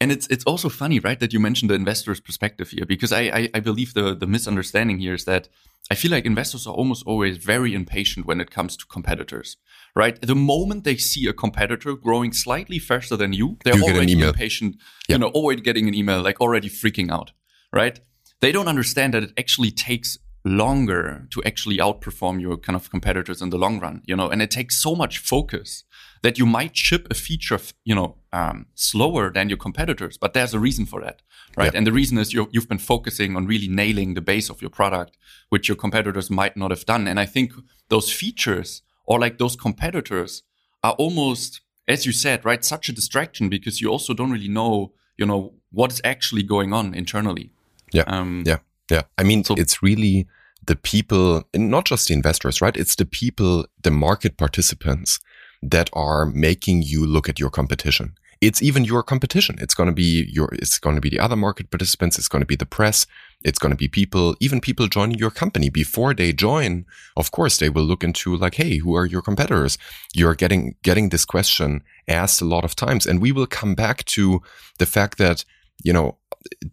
And 0.00 0.12
it's 0.12 0.26
it's 0.28 0.44
also 0.44 0.68
funny, 0.68 1.00
right, 1.00 1.18
that 1.18 1.32
you 1.32 1.40
mentioned 1.40 1.70
the 1.70 1.74
investor's 1.74 2.20
perspective 2.20 2.70
here, 2.70 2.86
because 2.86 3.10
I, 3.10 3.22
I, 3.22 3.50
I 3.54 3.60
believe 3.60 3.94
the 3.94 4.14
the 4.14 4.26
misunderstanding 4.26 4.98
here 4.98 5.14
is 5.14 5.24
that 5.24 5.48
I 5.90 5.94
feel 5.94 6.10
like 6.10 6.26
investors 6.26 6.66
are 6.66 6.74
almost 6.74 7.06
always 7.06 7.38
very 7.38 7.74
impatient 7.74 8.26
when 8.26 8.40
it 8.40 8.50
comes 8.50 8.76
to 8.76 8.86
competitors, 8.86 9.56
right? 9.94 10.20
The 10.20 10.34
moment 10.34 10.84
they 10.84 10.96
see 10.96 11.26
a 11.26 11.32
competitor 11.32 11.94
growing 11.94 12.32
slightly 12.32 12.78
faster 12.78 13.16
than 13.16 13.32
you, 13.32 13.58
they're 13.64 13.76
you 13.76 13.84
already 13.84 14.20
impatient, 14.20 14.76
yep. 15.08 15.16
you 15.16 15.18
know, 15.18 15.28
already 15.28 15.62
getting 15.62 15.88
an 15.88 15.94
email, 15.94 16.22
like 16.22 16.40
already 16.40 16.68
freaking 16.68 17.10
out, 17.10 17.32
right? 17.72 18.00
They 18.40 18.52
don't 18.52 18.68
understand 18.68 19.14
that 19.14 19.22
it 19.24 19.32
actually 19.36 19.70
takes 19.70 20.18
longer 20.44 21.26
to 21.30 21.42
actually 21.44 21.78
outperform 21.78 22.40
your 22.40 22.56
kind 22.56 22.76
of 22.76 22.90
competitors 22.90 23.42
in 23.42 23.50
the 23.50 23.58
long 23.58 23.80
run, 23.80 24.02
you 24.06 24.16
know, 24.16 24.28
and 24.28 24.40
it 24.40 24.50
takes 24.50 24.80
so 24.80 24.94
much 24.94 25.18
focus 25.18 25.84
that 26.22 26.38
you 26.38 26.46
might 26.46 26.76
ship 26.76 27.06
a 27.10 27.14
feature, 27.14 27.58
you 27.84 27.94
know, 27.94 28.16
um, 28.32 28.66
slower 28.74 29.30
than 29.30 29.48
your 29.48 29.58
competitors, 29.58 30.18
but 30.18 30.32
there's 30.34 30.54
a 30.54 30.58
reason 30.58 30.86
for 30.86 31.00
that, 31.00 31.22
right? 31.56 31.74
And 31.74 31.86
the 31.86 31.92
reason 31.92 32.18
is 32.18 32.32
you 32.32 32.48
have 32.54 32.68
been 32.68 32.78
focusing 32.78 33.36
on 33.36 33.46
really 33.46 33.68
nailing 33.68 34.14
the 34.14 34.20
base 34.20 34.50
of 34.50 34.60
your 34.60 34.70
product, 34.70 35.16
which 35.48 35.68
your 35.68 35.76
competitors 35.76 36.30
might 36.30 36.56
not 36.56 36.70
have 36.70 36.84
done. 36.86 37.06
And 37.06 37.20
I 37.20 37.26
think 37.26 37.52
those 37.88 38.12
features 38.12 38.82
or 39.08 39.18
like 39.18 39.38
those 39.38 39.56
competitors 39.56 40.42
are 40.84 40.92
almost, 40.92 41.62
as 41.88 42.04
you 42.06 42.12
said, 42.12 42.44
right, 42.44 42.64
such 42.64 42.88
a 42.88 42.92
distraction 42.92 43.48
because 43.48 43.80
you 43.80 43.88
also 43.88 44.12
don't 44.14 44.30
really 44.30 44.48
know, 44.48 44.92
you 45.16 45.26
know, 45.26 45.54
what 45.72 45.90
is 45.90 46.00
actually 46.04 46.42
going 46.42 46.72
on 46.72 46.94
internally. 46.94 47.50
Yeah. 47.92 48.04
Um, 48.06 48.44
yeah. 48.46 48.58
Yeah. 48.90 49.02
I 49.16 49.24
mean, 49.24 49.44
so, 49.44 49.54
it's 49.56 49.82
really 49.82 50.28
the 50.66 50.76
people, 50.76 51.42
not 51.56 51.86
just 51.86 52.08
the 52.08 52.14
investors, 52.14 52.60
right? 52.60 52.76
It's 52.76 52.96
the 52.96 53.06
people, 53.06 53.66
the 53.82 53.90
market 53.90 54.36
participants 54.36 55.18
that 55.62 55.88
are 55.94 56.26
making 56.26 56.82
you 56.82 57.06
look 57.06 57.28
at 57.28 57.40
your 57.40 57.50
competition. 57.50 58.14
It's 58.40 58.62
even 58.62 58.84
your 58.84 59.02
competition. 59.02 59.56
It's 59.58 59.74
going 59.74 59.88
to 59.88 59.94
be 59.94 60.28
your, 60.30 60.50
it's 60.52 60.78
going 60.78 60.94
to 60.96 61.00
be 61.00 61.08
the 61.08 61.18
other 61.18 61.34
market 61.34 61.70
participants. 61.70 62.18
It's 62.18 62.28
going 62.28 62.42
to 62.42 62.46
be 62.46 62.56
the 62.56 62.66
press. 62.66 63.06
It's 63.44 63.58
going 63.58 63.70
to 63.70 63.76
be 63.76 63.88
people, 63.88 64.36
even 64.40 64.60
people 64.60 64.88
joining 64.88 65.18
your 65.18 65.30
company 65.30 65.70
before 65.70 66.12
they 66.12 66.32
join. 66.32 66.86
Of 67.16 67.30
course, 67.30 67.58
they 67.58 67.68
will 67.68 67.84
look 67.84 68.02
into 68.02 68.36
like, 68.36 68.56
Hey, 68.56 68.78
who 68.78 68.94
are 68.94 69.06
your 69.06 69.22
competitors? 69.22 69.78
You're 70.14 70.34
getting, 70.34 70.74
getting 70.82 71.10
this 71.10 71.24
question 71.24 71.82
asked 72.08 72.40
a 72.40 72.46
lot 72.46 72.64
of 72.64 72.74
times. 72.74 73.06
And 73.06 73.20
we 73.22 73.32
will 73.32 73.46
come 73.46 73.74
back 73.74 74.04
to 74.06 74.42
the 74.78 74.86
fact 74.86 75.18
that, 75.18 75.44
you 75.84 75.92
know, 75.92 76.18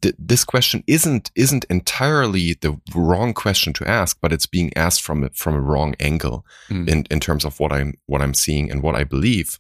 th- 0.02 0.16
this 0.18 0.44
question 0.44 0.84
isn't 0.88 1.32
isn't 1.36 1.66
entirely 1.66 2.54
the 2.54 2.80
wrong 2.94 3.34
question 3.34 3.74
to 3.74 3.88
ask, 3.88 4.18
but 4.22 4.34
it's 4.34 4.46
being 4.48 4.76
asked 4.76 5.02
from 5.02 5.24
a, 5.24 5.30
from 5.30 5.54
a 5.54 5.62
wrong 5.62 5.96
angle 6.00 6.46
mm. 6.70 6.88
in 6.88 7.06
in 7.12 7.20
terms 7.20 7.46
of 7.46 7.60
what 7.60 7.72
I'm 7.72 7.94
what 8.06 8.22
I'm 8.22 8.34
seeing 8.34 8.72
and 8.72 8.82
what 8.82 8.96
I 8.96 9.04
believe. 9.04 9.60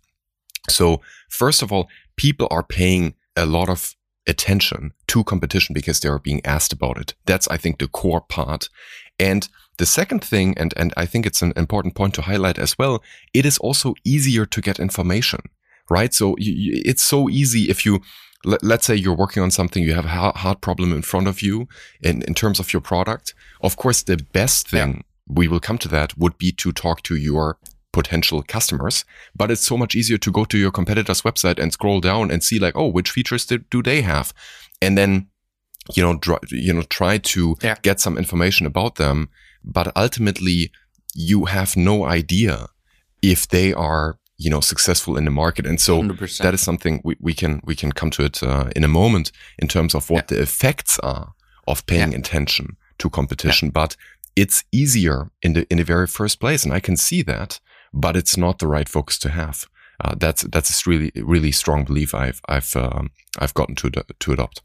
So 0.70 1.02
first 1.30 1.62
of 1.62 1.72
all, 1.72 1.88
people 2.18 2.48
are 2.50 2.64
paying 2.64 3.16
a 3.36 3.46
lot 3.46 3.70
of 3.70 3.96
attention 4.28 4.94
to 5.08 5.24
competition 5.24 5.74
because 5.74 6.00
they 6.00 6.10
are 6.10 6.20
being 6.20 6.46
asked 6.46 6.74
about 6.74 6.98
it. 6.98 7.14
That's 7.26 7.48
I 7.48 7.58
think 7.58 7.80
the 7.80 7.88
core 7.88 8.22
part. 8.22 8.70
And 9.20 9.48
the 9.78 9.86
second 9.86 10.24
thing, 10.24 10.58
and 10.58 10.74
and 10.78 10.94
I 10.98 11.06
think 11.06 11.26
it's 11.26 11.42
an 11.42 11.54
important 11.56 11.96
point 11.96 12.14
to 12.16 12.22
highlight 12.22 12.58
as 12.58 12.78
well, 12.78 13.04
it 13.34 13.46
is 13.46 13.58
also 13.58 13.94
easier 14.04 14.46
to 14.46 14.62
get 14.62 14.80
information 14.80 15.42
right? 15.90 16.14
So 16.14 16.36
you, 16.38 16.82
it's 16.86 17.04
so 17.04 17.30
easy 17.30 17.70
if 17.70 17.86
you 17.86 18.02
let, 18.44 18.64
us 18.64 18.86
say 18.86 18.96
you're 18.96 19.16
working 19.16 19.42
on 19.42 19.52
something, 19.52 19.84
you 19.84 19.94
have 19.94 20.06
a 20.06 20.32
hard 20.38 20.62
problem 20.62 20.94
in 20.94 21.02
front 21.02 21.28
of 21.28 21.42
you 21.42 21.68
in, 22.02 22.22
in 22.24 22.34
terms 22.34 22.60
of 22.60 22.74
your 22.74 22.82
product. 22.82 23.34
Of 23.62 23.76
course, 23.76 24.04
the 24.04 24.18
best 24.18 24.70
thing, 24.70 24.94
yeah. 24.96 25.02
we 25.28 25.48
will 25.48 25.60
come 25.60 25.78
to 25.80 25.88
that, 25.90 26.18
would 26.18 26.38
be 26.38 26.52
to 26.54 26.72
talk 26.72 27.02
to 27.04 27.16
your 27.16 27.58
potential 27.96 28.44
customers. 28.44 29.06
But 29.36 29.50
it's 29.50 29.66
so 29.66 29.78
much 29.78 29.96
easier 29.96 30.20
to 30.20 30.32
go 30.32 30.44
to 30.46 30.58
your 30.58 30.72
competitor's 30.72 31.22
website 31.22 31.58
and 31.58 31.72
scroll 31.72 32.02
down 32.02 32.30
and 32.30 32.44
see 32.44 32.60
like, 32.60 32.76
oh, 32.76 32.88
which 32.88 33.10
features 33.10 33.46
do, 33.46 33.60
do 33.60 33.82
they 33.82 34.02
have? 34.02 34.34
And 34.82 34.98
then, 34.98 35.28
you 35.96 36.04
know, 36.04 36.16
dr- 36.18 36.52
you 36.52 36.74
know, 36.74 36.84
try 36.84 37.18
to 37.18 37.56
yeah. 37.64 37.76
get 37.82 38.02
some 38.02 38.18
information 38.18 38.68
about 38.68 38.96
them. 38.96 39.30
But 39.64 39.88
ultimately, 39.96 40.72
you 41.14 41.46
have 41.46 41.78
no 41.78 42.06
idea 42.06 42.68
if 43.22 43.48
they 43.48 43.74
are 43.74 44.20
you 44.38 44.50
know 44.50 44.60
successful 44.60 45.18
in 45.18 45.24
the 45.24 45.32
market 45.32 45.66
and 45.66 45.80
so 45.80 46.02
100%. 46.02 46.44
that 46.44 46.54
is 46.54 46.60
something 46.60 47.00
we, 47.06 47.16
we 47.22 47.34
can 47.34 47.62
we 47.64 47.74
can 47.74 47.92
come 47.94 48.10
to 48.10 48.22
it 48.26 48.44
uh, 48.44 48.66
in 48.76 48.84
a 48.84 48.88
moment 49.02 49.32
in 49.58 49.68
terms 49.70 49.96
of 49.96 50.10
what 50.10 50.26
yeah. 50.30 50.36
the 50.36 50.44
effects 50.44 51.00
are 51.00 51.28
of 51.66 51.86
paying 51.86 52.12
yeah. 52.12 52.20
attention 52.20 52.76
to 52.98 53.10
competition 53.10 53.68
yeah. 53.70 53.82
but 53.82 53.96
it's 54.36 54.66
easier 54.74 55.32
in 55.42 55.54
the 55.54 55.66
in 55.72 55.78
the 55.78 55.86
very 55.86 56.06
first 56.06 56.42
place 56.42 56.66
and 56.66 56.74
i 56.74 56.82
can 56.82 56.98
see 56.98 57.22
that 57.24 57.62
but 57.96 58.16
it's 58.16 58.38
not 58.38 58.60
the 58.60 58.68
right 58.68 58.90
focus 58.90 59.18
to 59.18 59.30
have 59.30 59.66
uh, 60.04 60.14
that's 60.18 60.44
that's 60.44 60.86
a 60.86 60.90
really 60.90 61.12
really 61.16 61.52
strong 61.52 61.86
belief 61.86 62.14
i've 62.14 62.42
i've 62.48 62.76
um, 62.76 63.10
i've 63.40 63.54
gotten 63.54 63.76
to 63.76 63.90
to 64.20 64.32
adopt 64.32 64.62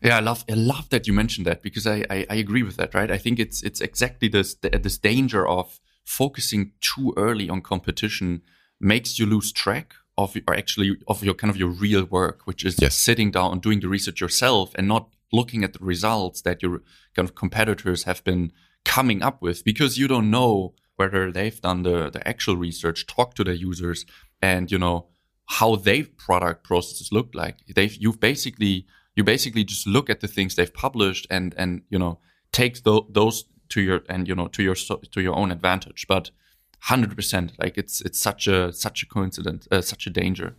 Yeah, 0.00 0.16
I 0.16 0.20
love 0.20 0.44
I 0.48 0.54
love 0.54 0.88
that 0.90 1.06
you 1.06 1.12
mentioned 1.12 1.46
that 1.46 1.62
because 1.62 1.86
I, 1.86 2.04
I, 2.08 2.26
I 2.30 2.36
agree 2.36 2.62
with 2.62 2.76
that, 2.76 2.94
right? 2.94 3.10
I 3.10 3.18
think 3.18 3.38
it's 3.38 3.62
it's 3.62 3.80
exactly 3.80 4.28
this 4.28 4.54
this 4.62 4.98
danger 4.98 5.46
of 5.46 5.80
focusing 6.04 6.72
too 6.80 7.12
early 7.16 7.50
on 7.50 7.60
competition 7.60 8.42
makes 8.80 9.18
you 9.18 9.26
lose 9.26 9.52
track 9.52 9.94
of 10.16 10.36
or 10.46 10.54
actually 10.54 10.96
of 11.06 11.24
your 11.24 11.34
kind 11.34 11.50
of 11.50 11.56
your 11.56 11.68
real 11.68 12.04
work, 12.04 12.42
which 12.44 12.64
is 12.64 12.76
yes. 12.80 12.96
sitting 12.96 13.30
down 13.30 13.52
and 13.52 13.62
doing 13.62 13.80
the 13.80 13.88
research 13.88 14.20
yourself 14.20 14.72
and 14.76 14.86
not 14.86 15.08
looking 15.32 15.64
at 15.64 15.72
the 15.72 15.84
results 15.84 16.42
that 16.42 16.62
your 16.62 16.82
kind 17.14 17.28
of 17.28 17.34
competitors 17.34 18.04
have 18.04 18.22
been 18.24 18.52
coming 18.84 19.22
up 19.22 19.42
with 19.42 19.64
because 19.64 19.98
you 19.98 20.08
don't 20.08 20.30
know 20.30 20.74
whether 20.98 21.30
they've 21.30 21.60
done 21.60 21.84
the, 21.84 22.10
the 22.10 22.26
actual 22.26 22.56
research, 22.56 23.06
talk 23.06 23.34
to 23.34 23.44
their 23.44 23.54
users, 23.54 24.04
and 24.42 24.70
you 24.70 24.78
know 24.78 25.06
how 25.46 25.76
their 25.76 26.04
product 26.26 26.64
processes 26.64 27.10
look 27.12 27.34
like. 27.34 27.56
They've 27.74 27.96
you've 27.96 28.20
basically 28.20 28.86
you 29.16 29.24
basically 29.24 29.64
just 29.64 29.86
look 29.86 30.10
at 30.10 30.20
the 30.20 30.28
things 30.28 30.54
they've 30.54 30.74
published 30.74 31.26
and 31.30 31.54
and 31.56 31.82
you 31.88 31.98
know 31.98 32.18
take 32.52 32.82
th- 32.82 33.04
those 33.10 33.44
to 33.70 33.80
your 33.80 34.00
and 34.08 34.28
you 34.28 34.34
know 34.34 34.48
to 34.48 34.62
your 34.62 34.74
to 34.74 35.20
your 35.20 35.36
own 35.36 35.50
advantage. 35.52 36.06
But 36.08 36.30
hundred 36.80 37.14
percent, 37.14 37.52
like 37.58 37.78
it's 37.78 38.00
it's 38.00 38.20
such 38.20 38.46
a 38.48 38.72
such 38.72 39.02
a 39.02 39.06
coincidence, 39.06 39.68
uh, 39.70 39.80
such 39.80 40.06
a 40.06 40.10
danger. 40.10 40.56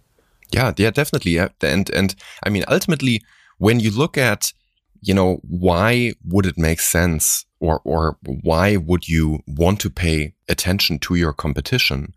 Yeah, 0.51 0.73
yeah, 0.77 0.91
definitely. 0.91 1.37
And 1.37 1.89
and 1.89 2.15
I 2.43 2.49
mean, 2.49 2.63
ultimately, 2.67 3.21
when 3.57 3.79
you 3.79 3.91
look 3.91 4.17
at 4.17 4.53
you 5.01 5.13
know, 5.13 5.39
why 5.43 6.13
would 6.25 6.45
it 6.45 6.57
make 6.57 6.79
sense 6.79 7.45
or, 7.59 7.81
or 7.83 8.17
why 8.25 8.77
would 8.77 9.07
you 9.07 9.39
want 9.47 9.79
to 9.81 9.89
pay 9.89 10.33
attention 10.47 10.99
to 10.99 11.15
your 11.15 11.33
competition? 11.33 12.13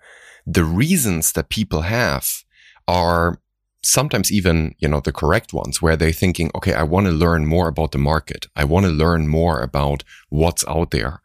The 0.46 0.64
reasons 0.64 1.32
that 1.32 1.48
people 1.48 1.82
have 1.82 2.44
are 2.88 3.40
sometimes 3.82 4.30
even, 4.30 4.74
you 4.78 4.88
know, 4.88 5.00
the 5.00 5.12
correct 5.12 5.52
ones 5.52 5.82
where 5.82 5.96
they're 5.96 6.12
thinking, 6.12 6.50
okay, 6.54 6.74
I 6.74 6.82
want 6.82 7.06
to 7.06 7.12
learn 7.12 7.46
more 7.46 7.68
about 7.68 7.92
the 7.92 7.98
market. 7.98 8.46
I 8.54 8.64
want 8.64 8.86
to 8.86 8.92
learn 8.92 9.28
more 9.28 9.60
about 9.60 10.04
what's 10.28 10.66
out 10.66 10.90
there. 10.90 11.20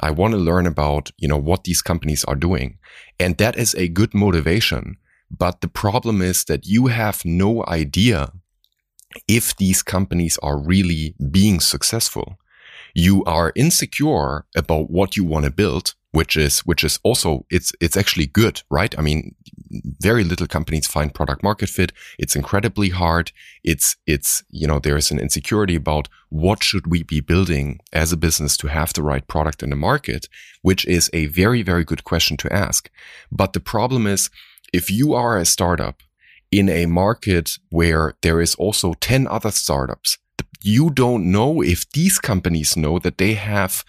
I 0.00 0.10
want 0.10 0.32
to 0.32 0.38
learn 0.38 0.66
about, 0.66 1.10
you 1.18 1.28
know, 1.28 1.36
what 1.36 1.64
these 1.64 1.82
companies 1.82 2.24
are 2.24 2.34
doing. 2.34 2.78
And 3.18 3.38
that 3.38 3.56
is 3.56 3.74
a 3.74 3.88
good 3.88 4.14
motivation. 4.14 4.96
But 5.30 5.60
the 5.60 5.68
problem 5.68 6.20
is 6.20 6.44
that 6.44 6.66
you 6.66 6.88
have 6.88 7.24
no 7.24 7.64
idea 7.66 8.32
if 9.28 9.56
these 9.56 9.82
companies 9.82 10.38
are 10.42 10.58
really 10.58 11.14
being 11.30 11.60
successful. 11.60 12.38
You 12.94 13.24
are 13.24 13.52
insecure 13.56 14.44
about 14.54 14.90
what 14.90 15.16
you 15.16 15.24
want 15.24 15.46
to 15.46 15.50
build, 15.50 15.94
which 16.10 16.36
is, 16.36 16.60
which 16.60 16.84
is 16.84 17.00
also, 17.02 17.46
it's, 17.50 17.72
it's 17.80 17.96
actually 17.96 18.26
good, 18.26 18.62
right? 18.70 18.94
I 18.98 19.02
mean, 19.02 19.34
very 20.00 20.24
little 20.24 20.46
companies 20.46 20.86
find 20.86 21.14
product 21.14 21.42
market 21.42 21.70
fit. 21.70 21.92
It's 22.18 22.36
incredibly 22.36 22.90
hard. 22.90 23.32
It's, 23.64 23.96
it's, 24.06 24.44
you 24.50 24.66
know, 24.66 24.78
there 24.78 24.98
is 24.98 25.10
an 25.10 25.18
insecurity 25.18 25.74
about 25.74 26.08
what 26.28 26.62
should 26.62 26.86
we 26.86 27.02
be 27.02 27.20
building 27.20 27.80
as 27.92 28.12
a 28.12 28.18
business 28.18 28.58
to 28.58 28.66
have 28.66 28.92
the 28.92 29.02
right 29.02 29.26
product 29.26 29.62
in 29.62 29.70
the 29.70 29.76
market, 29.76 30.28
which 30.60 30.84
is 30.84 31.08
a 31.14 31.26
very, 31.26 31.62
very 31.62 31.84
good 31.84 32.04
question 32.04 32.36
to 32.38 32.52
ask. 32.52 32.90
But 33.30 33.54
the 33.54 33.60
problem 33.60 34.06
is, 34.06 34.28
if 34.72 34.90
you 34.90 35.14
are 35.14 35.38
a 35.38 35.46
startup 35.46 36.02
in 36.52 36.68
a 36.68 36.86
market 36.86 37.58
where 37.70 38.14
there 38.22 38.40
is 38.40 38.54
also 38.56 38.92
10 39.00 39.26
other 39.26 39.50
startups, 39.50 40.18
you 40.60 40.90
don't 40.90 41.32
know 41.32 41.62
if 41.62 41.90
these 41.90 42.18
companies 42.18 42.76
know 42.76 42.98
that 43.00 43.18
they 43.18 43.34
have, 43.34 43.84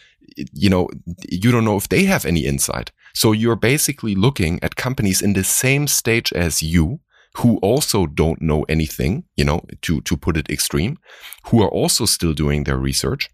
you 0.53 0.69
know, 0.69 0.89
you 1.29 1.51
don't 1.51 1.65
know 1.65 1.77
if 1.77 1.89
they 1.89 2.05
have 2.05 2.25
any 2.25 2.45
insight. 2.45 2.91
So 3.13 3.31
you're 3.31 3.57
basically 3.57 4.15
looking 4.15 4.59
at 4.63 4.75
companies 4.75 5.21
in 5.21 5.33
the 5.33 5.43
same 5.43 5.87
stage 5.87 6.33
as 6.33 6.63
you 6.63 7.01
who 7.37 7.57
also 7.57 8.05
don't 8.05 8.41
know 8.41 8.63
anything, 8.69 9.25
you 9.35 9.43
know, 9.43 9.65
to, 9.81 10.01
to 10.01 10.17
put 10.17 10.37
it 10.37 10.49
extreme, 10.49 10.97
who 11.45 11.61
are 11.61 11.69
also 11.69 12.05
still 12.05 12.33
doing 12.33 12.63
their 12.63 12.77
research. 12.77 13.29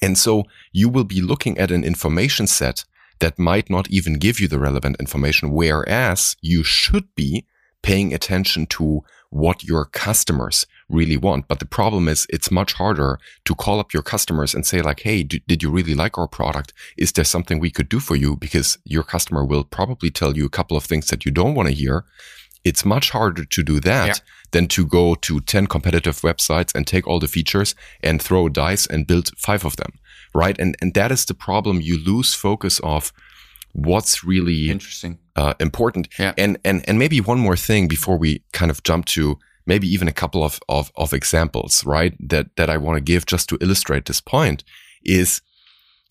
And 0.00 0.18
so 0.18 0.44
you 0.72 0.88
will 0.88 1.04
be 1.04 1.20
looking 1.20 1.58
at 1.58 1.70
an 1.70 1.84
information 1.84 2.46
set 2.46 2.84
that 3.20 3.38
might 3.38 3.70
not 3.70 3.88
even 3.90 4.14
give 4.14 4.40
you 4.40 4.48
the 4.48 4.58
relevant 4.58 4.96
information, 4.98 5.50
whereas 5.52 6.36
you 6.40 6.64
should 6.64 7.14
be 7.14 7.46
paying 7.82 8.14
attention 8.14 8.66
to 8.66 9.04
what 9.30 9.64
your 9.64 9.86
customers 9.86 10.66
really 10.90 11.16
want. 11.16 11.48
But 11.48 11.58
the 11.58 11.66
problem 11.66 12.06
is 12.06 12.26
it's 12.28 12.50
much 12.50 12.74
harder 12.74 13.18
to 13.46 13.54
call 13.54 13.80
up 13.80 13.94
your 13.94 14.02
customers 14.02 14.54
and 14.54 14.66
say 14.66 14.82
like, 14.82 15.00
Hey, 15.00 15.22
d- 15.22 15.42
did 15.48 15.62
you 15.62 15.70
really 15.70 15.94
like 15.94 16.18
our 16.18 16.28
product? 16.28 16.74
Is 16.98 17.12
there 17.12 17.24
something 17.24 17.58
we 17.58 17.70
could 17.70 17.88
do 17.88 17.98
for 17.98 18.14
you? 18.14 18.36
Because 18.36 18.78
your 18.84 19.02
customer 19.02 19.44
will 19.44 19.64
probably 19.64 20.10
tell 20.10 20.36
you 20.36 20.44
a 20.44 20.50
couple 20.50 20.76
of 20.76 20.84
things 20.84 21.06
that 21.08 21.24
you 21.24 21.32
don't 21.32 21.54
want 21.54 21.68
to 21.68 21.74
hear. 21.74 22.04
It's 22.62 22.84
much 22.84 23.10
harder 23.10 23.44
to 23.44 23.62
do 23.62 23.80
that 23.80 24.06
yeah. 24.06 24.14
than 24.52 24.68
to 24.68 24.86
go 24.86 25.14
to 25.16 25.40
10 25.40 25.66
competitive 25.66 26.20
websites 26.20 26.74
and 26.74 26.86
take 26.86 27.08
all 27.08 27.18
the 27.18 27.26
features 27.26 27.74
and 28.02 28.22
throw 28.22 28.48
dice 28.48 28.86
and 28.86 29.06
build 29.06 29.30
five 29.36 29.64
of 29.64 29.76
them. 29.76 29.98
Right. 30.34 30.58
And, 30.58 30.76
and 30.80 30.94
that 30.94 31.10
is 31.10 31.24
the 31.24 31.34
problem. 31.34 31.80
You 31.80 32.02
lose 32.02 32.34
focus 32.34 32.80
of 32.80 33.12
what's 33.72 34.22
really 34.24 34.70
interesting. 34.70 35.18
uh, 35.36 35.54
important. 35.60 36.08
Yeah. 36.18 36.34
and 36.38 36.58
and 36.64 36.84
and 36.88 36.98
maybe 36.98 37.20
one 37.20 37.38
more 37.38 37.56
thing 37.56 37.88
before 37.88 38.18
we 38.18 38.42
kind 38.52 38.70
of 38.70 38.82
jump 38.82 39.06
to 39.06 39.38
maybe 39.66 39.86
even 39.88 40.08
a 40.08 40.12
couple 40.12 40.42
of 40.44 40.60
of, 40.68 40.90
of 40.96 41.12
examples 41.12 41.84
right 41.86 42.14
that 42.28 42.46
that 42.56 42.68
i 42.68 42.76
want 42.76 42.96
to 42.96 43.00
give 43.00 43.24
just 43.26 43.48
to 43.48 43.56
illustrate 43.60 44.04
this 44.06 44.20
point 44.20 44.64
is 45.04 45.40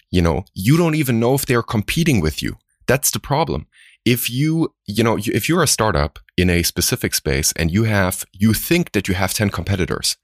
you 0.10 0.22
know 0.22 0.44
you 0.54 0.78
don't 0.78 0.96
even 0.96 1.20
know 1.20 1.34
if 1.36 1.46
they're 1.46 1.64
competing 1.64 2.22
with 2.22 2.42
you. 2.44 2.58
That's 2.88 3.12
the 3.12 3.20
problem. 3.20 3.68
If 4.06 4.30
you 4.30 4.74
you 4.86 5.04
know 5.04 5.18
if 5.18 5.48
you're 5.48 5.64
a 5.64 5.68
startup 5.68 6.20
in 6.38 6.50
a 6.50 6.64
specific 6.64 7.14
space 7.14 7.52
and 7.54 7.72
you 7.72 7.84
have 7.84 8.26
you 8.34 8.54
think 8.54 8.92
that 8.94 9.08
you 9.08 9.14
have 9.14 9.34
10 9.34 9.50
competitors 9.50 10.18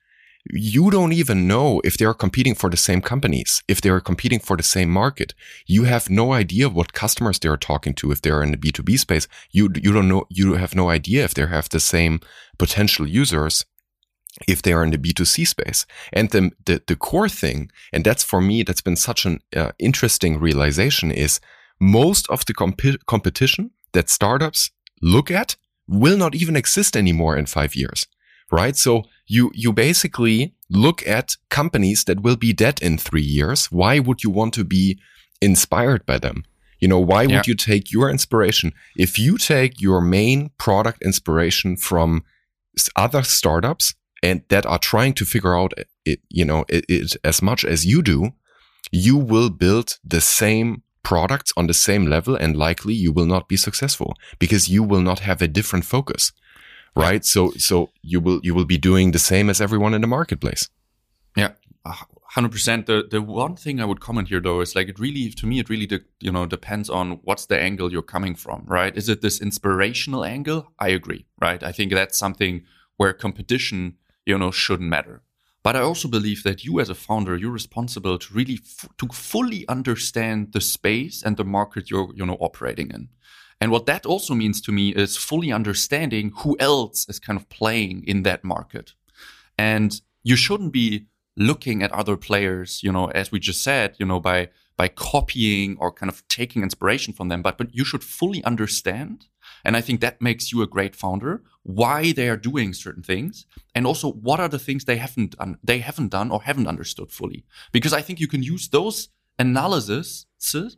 you 0.52 0.90
don't 0.92 1.14
even 1.14 1.48
know 1.48 1.82
if 1.84 1.98
they're 1.98 2.14
competing 2.14 2.56
for 2.56 2.70
the 2.70 2.78
same 2.78 3.02
companies, 3.02 3.64
if 3.68 3.82
they're 3.82 4.00
competing 4.00 4.40
for 4.40 4.58
the 4.58 4.64
same 4.64 4.90
market. 4.90 5.34
You 5.66 5.84
have 5.84 6.10
no 6.10 6.34
idea 6.34 6.70
what 6.70 6.94
customers 6.94 7.40
they're 7.40 7.58
talking 7.58 7.94
to. 7.96 8.12
If 8.12 8.22
they're 8.22 8.44
in 8.44 8.52
the 8.52 8.58
B2B 8.58 9.00
space, 9.00 9.28
you, 9.52 9.70
you 9.82 9.92
don't 9.92 10.08
know, 10.08 10.26
you 10.30 10.54
have 10.54 10.76
no 10.76 10.90
idea 10.90 11.24
if 11.24 11.34
they 11.34 11.46
have 11.46 11.70
the 11.70 11.80
same 11.80 12.20
potential 12.58 13.08
users 13.08 13.66
if 14.48 14.62
they 14.62 14.72
are 14.72 14.84
in 14.84 14.92
the 14.92 14.98
B2C 15.00 15.48
space. 15.48 15.86
And 16.14 16.30
the, 16.30 16.52
the, 16.66 16.82
the 16.86 16.96
core 16.96 17.30
thing, 17.30 17.72
and 17.92 18.04
that's 18.04 18.24
for 18.24 18.40
me, 18.40 18.62
that's 18.62 18.82
been 18.82 18.96
such 18.96 19.26
an 19.26 19.40
uh, 19.56 19.72
interesting 19.80 20.40
realization 20.40 21.12
is 21.12 21.40
most 21.80 22.30
of 22.30 22.46
the 22.46 22.54
comp- 22.54 23.06
competition 23.08 23.72
that 23.94 24.10
startups 24.10 24.70
look 25.02 25.32
at 25.32 25.56
will 25.88 26.18
not 26.18 26.36
even 26.36 26.56
exist 26.56 26.96
anymore 26.96 27.36
in 27.36 27.46
five 27.46 27.76
years 27.76 28.06
right? 28.52 28.76
So 28.76 29.04
you, 29.28 29.52
you 29.54 29.74
basically 29.74 30.54
look 30.70 31.06
at 31.08 31.36
companies 31.50 32.06
that 32.06 32.22
will 32.22 32.36
be 32.36 32.54
dead 32.54 32.82
in 32.82 32.98
three 32.98 33.22
years. 33.22 33.72
Why 33.72 34.00
would 34.00 34.24
you 34.24 34.30
want 34.30 34.54
to 34.56 34.64
be 34.64 35.00
inspired 35.42 36.06
by 36.06 36.18
them? 36.18 36.44
You 36.80 36.88
know, 36.88 37.00
why 37.00 37.24
yeah. 37.24 37.38
would 37.38 37.48
you 37.48 37.56
take 37.56 37.92
your 37.92 38.10
inspiration? 38.10 38.74
If 38.96 39.18
you 39.18 39.38
take 39.38 39.82
your 39.82 40.02
main 40.02 40.52
product 40.58 41.02
inspiration 41.02 41.76
from 41.76 42.24
other 42.96 43.24
startups 43.24 43.96
and 44.22 44.44
that 44.50 44.66
are 44.66 44.80
trying 44.80 45.14
to 45.16 45.26
figure 45.26 45.58
out 45.58 45.74
it, 46.06 46.22
you 46.30 46.46
know, 46.46 46.66
it, 46.70 46.86
it 46.88 47.16
as 47.24 47.42
much 47.42 47.66
as 47.66 47.86
you 47.86 48.02
do, 48.02 48.32
you 48.92 49.18
will 49.18 49.50
build 49.50 49.98
the 50.04 50.22
same 50.22 50.84
products 51.04 51.52
on 51.58 51.68
the 51.68 51.74
same 51.74 52.06
level 52.06 52.36
and 52.36 52.58
likely 52.58 52.94
you 52.94 53.12
will 53.12 53.26
not 53.26 53.48
be 53.48 53.58
successful 53.58 54.14
because 54.40 54.68
you 54.70 54.84
will 54.84 55.02
not 55.02 55.20
have 55.20 55.42
a 55.42 55.48
different 55.48 55.86
focus 55.86 56.34
right? 56.96 57.26
So 57.26 57.52
so 57.58 57.90
you 58.02 58.20
will 58.20 58.40
you 58.44 58.56
will 58.56 58.66
be 58.66 58.78
doing 58.78 59.12
the 59.12 59.20
same 59.20 59.50
as 59.50 59.62
everyone 59.62 59.94
in 59.94 60.02
the 60.02 60.08
marketplace. 60.08 60.70
Yeah. 61.36 61.52
Hundred 62.32 62.52
percent. 62.52 62.86
The 62.88 63.08
the 63.10 63.22
one 63.22 63.56
thing 63.56 63.80
I 63.80 63.86
would 63.86 64.02
comment 64.02 64.28
here 64.28 64.42
though 64.42 64.62
is 64.62 64.76
like 64.76 64.90
it 64.90 65.00
really 65.00 65.30
to 65.30 65.48
me 65.48 65.60
it 65.60 65.70
really 65.70 65.88
de- 65.88 66.02
you 66.20 66.32
know 66.32 66.46
depends 66.46 66.90
on 66.90 67.20
what's 67.24 67.46
the 67.46 67.60
angle 67.60 67.92
you're 67.92 68.02
coming 68.02 68.36
from, 68.36 68.64
right? 68.68 68.96
Is 68.96 69.08
it 69.08 69.22
this 69.22 69.42
inspirational 69.42 70.26
angle? 70.26 70.72
I 70.78 70.90
agree, 70.90 71.26
right? 71.42 71.64
I 71.64 71.72
think 71.72 71.94
that's 71.94 72.18
something 72.18 72.64
where 72.98 73.14
competition 73.14 73.98
you 74.26 74.38
know 74.38 74.52
shouldn't 74.52 74.90
matter. 74.90 75.24
But 75.64 75.76
I 75.76 75.82
also 75.82 76.08
believe 76.08 76.44
that 76.44 76.64
you 76.64 76.80
as 76.80 76.90
a 76.90 76.96
founder, 76.96 77.36
you're 77.36 77.52
responsible 77.52 78.18
to 78.18 78.34
really 78.34 78.60
f- 78.64 78.90
to 78.98 79.08
fully 79.08 79.68
understand 79.68 80.52
the 80.54 80.62
space 80.62 81.24
and 81.24 81.38
the 81.38 81.46
market 81.46 81.90
you're 81.90 82.12
you 82.14 82.26
know 82.26 82.38
operating 82.40 82.92
in. 82.92 83.10
And 83.60 83.72
what 83.72 83.86
that 83.88 84.06
also 84.06 84.34
means 84.34 84.62
to 84.62 84.72
me 84.72 84.90
is 84.90 85.18
fully 85.18 85.52
understanding 85.52 86.32
who 86.38 86.56
else 86.60 87.08
is 87.10 87.20
kind 87.20 87.40
of 87.40 87.50
playing 87.50 88.04
in 88.06 88.24
that 88.24 88.44
market. 88.44 88.94
And 89.58 90.00
you 90.24 90.36
shouldn't 90.36 90.74
be 90.74 91.08
looking 91.36 91.84
at 91.84 91.92
other 91.92 92.18
players, 92.18 92.82
you 92.84 92.92
know, 92.92 93.08
as 93.12 93.32
we 93.32 93.40
just 93.40 93.64
said, 93.64 93.96
you 94.00 94.06
know, 94.06 94.20
by 94.20 94.50
by 94.76 94.88
copying 94.88 95.76
or 95.80 95.92
kind 95.92 96.10
of 96.10 96.28
taking 96.28 96.62
inspiration 96.62 97.14
from 97.14 97.30
them, 97.30 97.42
but 97.42 97.58
but 97.58 97.74
you 97.74 97.84
should 97.84 98.04
fully 98.04 98.44
understand. 98.44 99.26
And 99.64 99.76
I 99.76 99.82
think 99.82 100.02
that 100.02 100.22
makes 100.22 100.52
you 100.52 100.62
a 100.62 100.68
great 100.68 100.96
founder, 100.96 101.42
why 101.64 102.12
they 102.12 102.30
are 102.30 102.38
doing 102.38 102.74
certain 102.74 103.04
things, 103.04 103.46
and 103.74 103.88
also 103.88 104.12
what 104.12 104.40
are 104.40 104.50
the 104.50 104.60
things 104.60 104.86
they 104.86 104.98
haven't 104.98 105.38
done, 105.38 105.58
they 105.64 105.80
haven't 105.80 106.10
done 106.10 106.32
or 106.32 106.44
haven't 106.44 106.68
understood 106.68 107.12
fully. 107.12 107.44
Because 107.72 107.94
I 107.94 108.02
think 108.02 108.20
you 108.20 108.28
can 108.28 108.44
use 108.44 108.68
those 108.68 109.10
analysis 109.40 110.26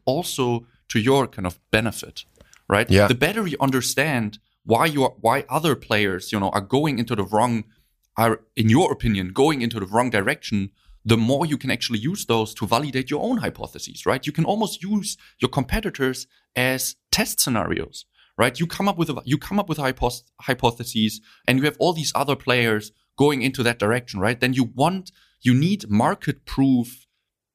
also 0.06 0.66
to 0.90 1.00
your 1.00 1.28
kind 1.28 1.46
of 1.46 1.60
benefit 1.72 2.26
right? 2.70 2.90
Yeah. 2.90 3.08
The 3.08 3.16
better 3.16 3.48
you 3.48 3.58
understand 3.60 4.40
why 4.64 4.86
you 4.86 5.04
are, 5.04 5.14
why 5.20 5.46
other 5.50 5.76
players, 5.76 6.32
you 6.32 6.40
know, 6.40 6.50
are 6.50 6.62
going 6.62 7.00
into 7.00 7.16
the 7.16 7.24
wrong 7.24 7.64
are, 8.16 8.42
in 8.56 8.70
your 8.70 8.92
opinion, 8.92 9.30
going 9.30 9.62
into 9.62 9.80
the 9.80 9.86
wrong 9.86 10.10
direction, 10.10 10.72
the 11.06 11.18
more 11.18 11.46
you 11.46 11.58
can 11.58 11.72
actually 11.72 12.00
use 12.00 12.26
those 12.26 12.54
to 12.54 12.68
validate 12.68 13.10
your 13.10 13.24
own 13.24 13.38
hypotheses, 13.38 14.06
right? 14.06 14.26
You 14.26 14.34
can 14.34 14.46
almost 14.46 14.84
use 14.84 15.18
your 15.40 15.50
competitors 15.50 16.28
as 16.56 16.96
test 17.12 17.40
scenarios, 17.40 18.06
right? 18.38 18.60
You 18.60 18.68
come 18.68 18.88
up 18.88 18.98
with 18.98 19.10
a, 19.10 19.22
you 19.26 19.38
come 19.38 19.60
up 19.60 19.70
with 19.70 19.80
hypotheses 19.80 21.22
and 21.48 21.58
you 21.58 21.66
have 21.66 21.78
all 21.80 21.94
these 21.94 22.12
other 22.14 22.36
players 22.36 22.92
going 23.18 23.42
into 23.42 23.64
that 23.64 23.80
direction, 23.80 24.20
right? 24.20 24.40
Then 24.40 24.54
you 24.54 24.66
want, 24.76 25.12
you 25.42 25.54
need 25.54 25.90
market 25.90 26.46
proof, 26.46 27.08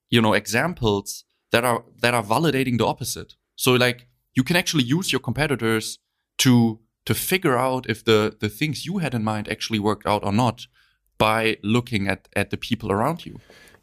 you 0.08 0.20
know, 0.20 0.32
examples 0.32 1.24
that 1.52 1.64
are, 1.64 1.84
that 2.00 2.14
are 2.14 2.22
validating 2.22 2.78
the 2.78 2.86
opposite. 2.86 3.34
So 3.56 3.74
like 3.74 4.08
you 4.34 4.42
can 4.42 4.56
actually 4.56 4.84
use 4.84 5.12
your 5.12 5.20
competitors 5.20 5.98
to, 6.38 6.80
to 7.06 7.14
figure 7.14 7.56
out 7.56 7.88
if 7.88 8.04
the, 8.04 8.36
the 8.40 8.48
things 8.48 8.86
you 8.86 8.98
had 8.98 9.14
in 9.14 9.24
mind 9.24 9.48
actually 9.48 9.78
worked 9.78 10.06
out 10.06 10.24
or 10.24 10.32
not 10.32 10.66
by 11.18 11.56
looking 11.62 12.08
at, 12.08 12.28
at 12.34 12.50
the 12.50 12.56
people 12.56 12.90
around 12.90 13.24
you. 13.24 13.34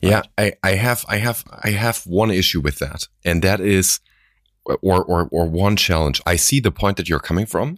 Right? 0.04 0.12
Yeah, 0.12 0.22
I, 0.38 0.54
I 0.64 0.72
have 0.76 1.06
I 1.08 1.18
have 1.18 1.44
I 1.64 1.72
have 1.72 2.04
one 2.06 2.32
issue 2.32 2.60
with 2.60 2.80
that. 2.80 3.08
And 3.24 3.42
that 3.44 3.60
is 3.60 4.00
or, 4.66 5.04
or 5.04 5.30
or 5.32 5.48
one 5.48 5.76
challenge. 5.76 6.22
I 6.26 6.36
see 6.36 6.60
the 6.60 6.72
point 6.72 6.98
that 6.98 7.08
you're 7.08 7.20
coming 7.20 7.46
from, 7.46 7.78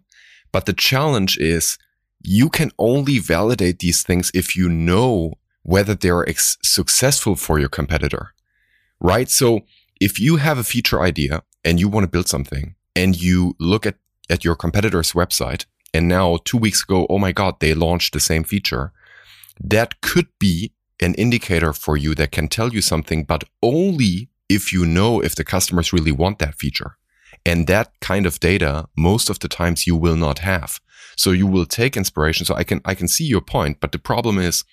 but 0.52 0.66
the 0.66 0.74
challenge 0.74 1.38
is 1.38 1.78
you 2.22 2.50
can 2.50 2.72
only 2.80 3.20
validate 3.20 3.80
these 3.80 4.04
things 4.04 4.32
if 4.34 4.56
you 4.56 4.70
know 4.70 5.34
whether 5.64 5.96
they're 5.96 6.28
ex- 6.28 6.58
successful 6.64 7.36
for 7.36 7.60
your 7.60 7.70
competitor. 7.70 8.34
Right? 9.00 9.30
So 9.30 9.62
if 10.00 10.20
you 10.20 10.38
have 10.38 10.58
a 10.58 10.64
feature 10.64 11.02
idea 11.02 11.44
and 11.64 11.80
you 11.80 11.88
want 11.88 12.04
to 12.04 12.10
build 12.10 12.28
something 12.28 12.76
and 12.96 13.20
you 13.20 13.56
look 13.60 13.86
at, 13.86 13.96
at 14.30 14.44
your 14.44 14.56
competitor's 14.56 15.14
website 15.14 15.66
and 15.94 16.08
now 16.08 16.40
two 16.44 16.58
weeks 16.58 16.84
ago, 16.84 17.06
oh 17.10 17.20
my 17.20 17.32
God, 17.32 17.60
they 17.60 17.74
launched 17.74 18.14
the 18.14 18.20
same 18.20 18.44
feature 18.44 18.92
that 19.64 20.02
could 20.02 20.28
be 20.40 20.74
an 21.00 21.14
indicator 21.16 21.74
for 21.74 21.98
you 21.98 22.16
that 22.16 22.32
can 22.32 22.48
tell 22.48 22.74
you 22.74 22.82
something, 22.82 23.24
but 23.24 23.44
only 23.62 24.30
if 24.50 24.74
you 24.74 24.86
know 24.86 25.22
if 25.22 25.36
the 25.36 25.44
customers 25.44 25.94
really 25.94 26.12
want 26.12 26.40
that 26.40 26.56
feature. 26.56 26.98
And 27.46 27.68
that 27.68 27.92
kind 28.00 28.26
of 28.26 28.40
data, 28.40 28.88
most 28.96 29.30
of 29.30 29.40
the 29.40 29.48
times 29.48 29.86
you 29.86 29.96
will 29.96 30.16
not 30.16 30.40
have. 30.40 30.80
So 31.16 31.32
you 31.32 31.46
will 31.46 31.66
take 31.66 31.98
inspiration. 31.98 32.46
So 32.46 32.56
I 32.56 32.64
can, 32.64 32.82
I 32.86 32.96
can 32.96 33.08
see 33.08 33.26
your 33.26 33.42
point, 33.42 33.80
but 33.80 33.92
the 33.92 34.00
problem 34.00 34.40
is, 34.40 34.64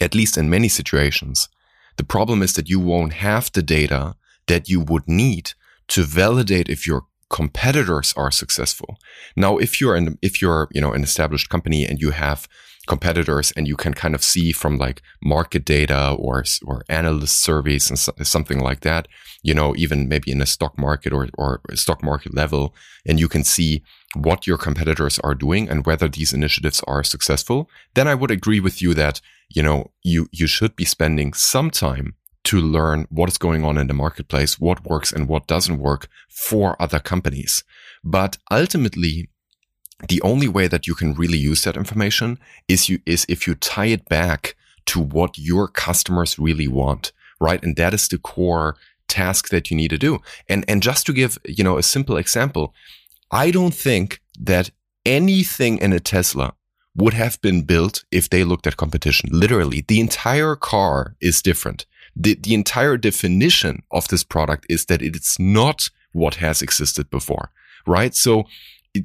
at 0.00 0.14
least 0.14 0.36
in 0.36 0.50
many 0.50 0.68
situations, 0.68 1.48
the 1.96 2.04
problem 2.04 2.42
is 2.42 2.54
that 2.54 2.68
you 2.68 2.80
won't 2.80 3.14
have 3.14 3.50
the 3.52 3.62
data 3.62 4.16
that 4.46 4.68
you 4.68 4.80
would 4.80 5.06
need 5.06 5.52
to 5.88 6.02
validate 6.02 6.68
if 6.68 6.86
your 6.86 7.06
competitors 7.30 8.14
are 8.16 8.30
successful. 8.30 8.98
Now, 9.34 9.58
if 9.58 9.80
you're 9.80 9.96
an, 9.96 10.18
if 10.22 10.40
you're, 10.40 10.68
you 10.72 10.80
know, 10.80 10.92
an 10.92 11.02
established 11.02 11.48
company 11.48 11.84
and 11.84 12.00
you 12.00 12.10
have 12.10 12.48
competitors 12.86 13.52
and 13.56 13.66
you 13.66 13.76
can 13.76 13.92
kind 13.92 14.14
of 14.14 14.22
see 14.22 14.52
from 14.52 14.78
like 14.78 15.02
market 15.22 15.64
data 15.64 16.14
or 16.18 16.44
or 16.64 16.84
analyst 16.88 17.42
surveys 17.42 17.90
and 17.90 17.98
so, 17.98 18.12
something 18.22 18.60
like 18.60 18.80
that 18.80 19.08
you 19.42 19.52
know 19.52 19.74
even 19.76 20.08
maybe 20.08 20.30
in 20.30 20.40
a 20.40 20.46
stock 20.46 20.78
market 20.78 21.12
or 21.12 21.28
or 21.36 21.60
stock 21.74 22.02
market 22.02 22.34
level 22.34 22.74
and 23.04 23.18
you 23.18 23.28
can 23.28 23.44
see 23.44 23.82
what 24.14 24.46
your 24.46 24.56
competitors 24.56 25.18
are 25.20 25.34
doing 25.34 25.68
and 25.68 25.84
whether 25.84 26.08
these 26.08 26.32
initiatives 26.32 26.80
are 26.86 27.02
successful 27.02 27.68
then 27.94 28.06
i 28.08 28.14
would 28.14 28.30
agree 28.30 28.60
with 28.60 28.80
you 28.80 28.94
that 28.94 29.20
you 29.48 29.62
know 29.62 29.90
you 30.02 30.28
you 30.32 30.46
should 30.46 30.74
be 30.76 30.84
spending 30.84 31.32
some 31.32 31.70
time 31.70 32.14
to 32.46 32.60
learn 32.60 33.06
what 33.10 33.28
is 33.28 33.38
going 33.38 33.64
on 33.64 33.76
in 33.76 33.86
the 33.86 33.94
marketplace 33.94 34.58
what 34.58 34.84
works 34.84 35.12
and 35.12 35.28
what 35.28 35.46
doesn't 35.46 35.78
work 35.78 36.08
for 36.28 36.80
other 36.80 37.00
companies 37.00 37.62
but 38.02 38.38
ultimately 38.50 39.28
the 40.08 40.20
only 40.22 40.48
way 40.48 40.68
that 40.68 40.86
you 40.86 40.94
can 40.94 41.14
really 41.14 41.38
use 41.38 41.64
that 41.64 41.76
information 41.76 42.38
is 42.68 42.88
you 42.88 43.00
is 43.06 43.24
if 43.28 43.46
you 43.46 43.54
tie 43.54 43.86
it 43.86 44.08
back 44.08 44.54
to 44.86 45.00
what 45.00 45.38
your 45.38 45.68
customers 45.68 46.38
really 46.38 46.68
want, 46.68 47.12
right? 47.40 47.62
And 47.62 47.76
that 47.76 47.94
is 47.94 48.08
the 48.08 48.18
core 48.18 48.76
task 49.08 49.48
that 49.48 49.70
you 49.70 49.76
need 49.76 49.90
to 49.90 49.98
do. 49.98 50.20
And 50.48 50.64
and 50.68 50.82
just 50.82 51.06
to 51.06 51.12
give, 51.12 51.38
you 51.44 51.64
know, 51.64 51.78
a 51.78 51.82
simple 51.82 52.16
example, 52.16 52.74
I 53.30 53.50
don't 53.50 53.74
think 53.74 54.20
that 54.38 54.70
anything 55.04 55.78
in 55.78 55.92
a 55.92 56.00
Tesla 56.00 56.54
would 56.94 57.14
have 57.14 57.40
been 57.42 57.62
built 57.62 58.04
if 58.10 58.30
they 58.30 58.44
looked 58.44 58.66
at 58.66 58.76
competition. 58.76 59.28
Literally, 59.32 59.84
the 59.86 60.00
entire 60.00 60.56
car 60.56 61.16
is 61.20 61.42
different. 61.42 61.86
The, 62.16 62.34
the 62.34 62.54
entire 62.54 62.96
definition 62.96 63.82
of 63.90 64.08
this 64.08 64.24
product 64.24 64.66
is 64.68 64.86
that 64.86 65.02
it's 65.02 65.38
not 65.38 65.90
what 66.12 66.36
has 66.36 66.62
existed 66.62 67.10
before, 67.10 67.50
right? 67.86 68.14
So 68.14 68.46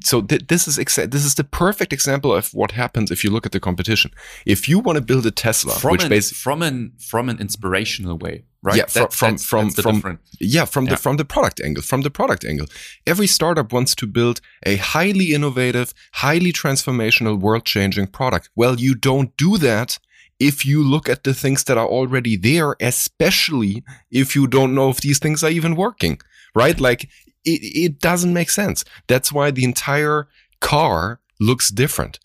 so 0.02 0.22
th- 0.22 0.46
this 0.48 0.66
is 0.66 0.78
exa- 0.78 1.10
this 1.10 1.24
is 1.24 1.34
the 1.34 1.44
perfect 1.44 1.92
example 1.92 2.34
of 2.34 2.48
what 2.54 2.72
happens 2.72 3.10
if 3.10 3.22
you 3.24 3.30
look 3.30 3.46
at 3.46 3.52
the 3.52 3.60
competition. 3.60 4.10
If 4.46 4.68
you 4.68 4.78
want 4.78 4.96
to 4.96 5.02
build 5.02 5.26
a 5.26 5.30
Tesla, 5.30 5.74
from 5.74 5.92
which 5.92 6.04
an, 6.04 6.08
basically 6.08 6.38
from 6.38 6.62
an 6.62 6.92
from 6.98 7.28
an 7.28 7.38
inspirational 7.38 8.16
way, 8.18 8.44
right? 8.62 8.76
Yeah, 8.76 8.86
from 8.86 9.08
from 9.08 9.32
that's, 9.32 9.44
from, 9.44 9.70
that's 9.70 9.80
from 9.80 10.18
yeah 10.40 10.64
from 10.64 10.84
yeah. 10.84 10.92
the 10.92 10.96
from 10.96 11.16
the 11.16 11.24
product 11.24 11.60
angle. 11.60 11.82
From 11.82 12.02
the 12.02 12.10
product 12.10 12.44
angle, 12.44 12.66
every 13.06 13.26
startup 13.26 13.72
wants 13.72 13.94
to 13.96 14.06
build 14.06 14.40
a 14.64 14.76
highly 14.76 15.34
innovative, 15.34 15.92
highly 16.14 16.52
transformational, 16.52 17.38
world 17.38 17.64
changing 17.64 18.06
product. 18.08 18.50
Well, 18.56 18.80
you 18.80 18.94
don't 18.94 19.36
do 19.36 19.58
that 19.58 19.98
if 20.42 20.66
you 20.66 20.82
look 20.82 21.08
at 21.08 21.22
the 21.22 21.34
things 21.34 21.62
that 21.64 21.78
are 21.78 21.86
already 21.86 22.36
there, 22.36 22.74
especially 22.80 23.84
if 24.10 24.34
you 24.34 24.48
don't 24.48 24.74
know 24.74 24.90
if 24.90 25.00
these 25.00 25.20
things 25.20 25.44
are 25.44 25.50
even 25.50 25.76
working, 25.76 26.20
right? 26.54 26.80
Like 26.80 27.04
it, 27.44 27.60
it 27.84 28.00
doesn't 28.00 28.32
make 28.32 28.50
sense. 28.50 28.84
That's 29.06 29.32
why 29.32 29.52
the 29.52 29.64
entire 29.64 30.28
car 30.60 31.20
looks 31.38 31.70
different. 31.70 32.18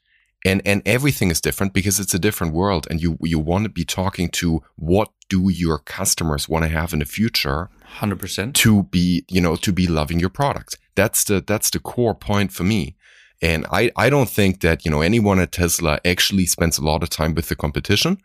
And, 0.46 0.62
and 0.66 0.82
everything 0.86 1.30
is 1.30 1.42
different 1.42 1.74
because 1.74 2.00
it's 2.00 2.14
a 2.14 2.20
different 2.20 2.54
world 2.54 2.88
and 2.90 3.02
you, 3.02 3.18
you 3.22 3.38
want 3.38 3.66
to 3.66 3.70
be 3.70 3.86
talking 3.86 4.30
to 4.30 4.64
what 4.78 5.10
do 5.30 5.50
your 5.50 5.78
customers 5.78 6.48
want 6.50 6.64
to 6.64 6.70
have 6.70 6.94
in 6.94 7.00
the 7.00 7.06
future 7.06 7.70
100% 8.00 8.54
to 8.54 8.84
be 8.84 9.26
you 9.30 9.42
know 9.42 9.56
to 9.56 9.72
be 9.74 9.88
loving 9.88 10.20
your 10.20 10.30
product 10.30 10.78
that's 10.96 11.24
the 11.26 11.42
that's 11.46 11.70
the 11.70 11.80
core 11.80 12.16
point 12.16 12.52
for 12.52 12.64
me 12.64 12.96
and 13.42 13.66
i 13.72 13.92
i 13.96 14.10
don't 14.10 14.30
think 14.30 14.62
that 14.62 14.86
you 14.86 14.92
know 14.92 15.02
anyone 15.02 15.40
at 15.40 15.52
tesla 15.52 16.00
actually 16.04 16.46
spends 16.46 16.78
a 16.78 16.84
lot 16.84 17.04
of 17.04 17.10
time 17.10 17.34
with 17.34 17.50
the 17.50 17.56
competition 17.56 18.18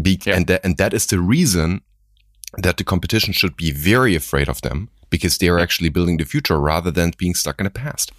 be- 0.00 0.20
yeah. 0.24 0.36
and 0.36 0.46
that 0.46 0.64
and 0.64 0.76
that 0.76 0.94
is 0.94 1.06
the 1.06 1.18
reason 1.18 1.82
that 2.58 2.76
the 2.76 2.84
competition 2.84 3.32
should 3.32 3.56
be 3.56 3.70
very 3.70 4.14
afraid 4.14 4.48
of 4.48 4.60
them 4.60 4.88
because 5.10 5.38
they 5.38 5.48
are 5.48 5.58
actually 5.58 5.88
building 5.88 6.16
the 6.18 6.24
future 6.24 6.58
rather 6.58 6.90
than 6.90 7.12
being 7.16 7.34
stuck 7.34 7.58
in 7.60 7.64
the 7.64 7.70
past. 7.70 8.12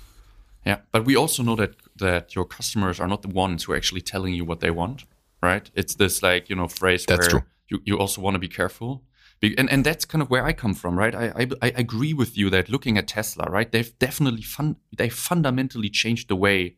Yeah, 0.66 0.78
but 0.92 1.06
we 1.06 1.16
also 1.16 1.44
know 1.44 1.56
that 1.56 1.76
that 1.98 2.36
your 2.36 2.46
customers 2.46 3.00
are 3.00 3.08
not 3.08 3.22
the 3.22 3.28
ones 3.28 3.64
who 3.64 3.74
are 3.74 3.76
actually 3.76 4.02
telling 4.02 4.34
you 4.34 4.46
what 4.46 4.60
they 4.60 4.72
want, 4.72 5.04
right? 5.42 5.70
It's 5.76 5.96
this 5.96 6.24
like 6.24 6.50
you 6.50 6.56
know 6.56 6.68
phrase 6.68 7.06
that's 7.06 7.28
where 7.28 7.30
true. 7.30 7.44
you 7.70 7.82
you 7.86 7.98
also 8.00 8.22
want 8.22 8.36
to 8.36 8.40
be 8.40 8.48
careful. 8.48 9.04
And, 9.44 9.70
and 9.70 9.86
that's 9.86 10.06
kind 10.06 10.22
of 10.22 10.30
where 10.30 10.46
I 10.46 10.54
come 10.54 10.74
from, 10.74 10.98
right? 10.98 11.14
I, 11.14 11.34
I, 11.36 11.48
I 11.62 11.68
agree 11.76 12.14
with 12.14 12.38
you 12.38 12.50
that 12.50 12.70
looking 12.70 12.98
at 12.98 13.08
Tesla, 13.08 13.46
right? 13.50 13.70
They've 13.70 13.98
definitely 14.00 14.42
fun, 14.42 14.78
they 14.98 15.10
fundamentally 15.10 15.90
changed 15.90 16.30
the 16.30 16.36
way 16.36 16.78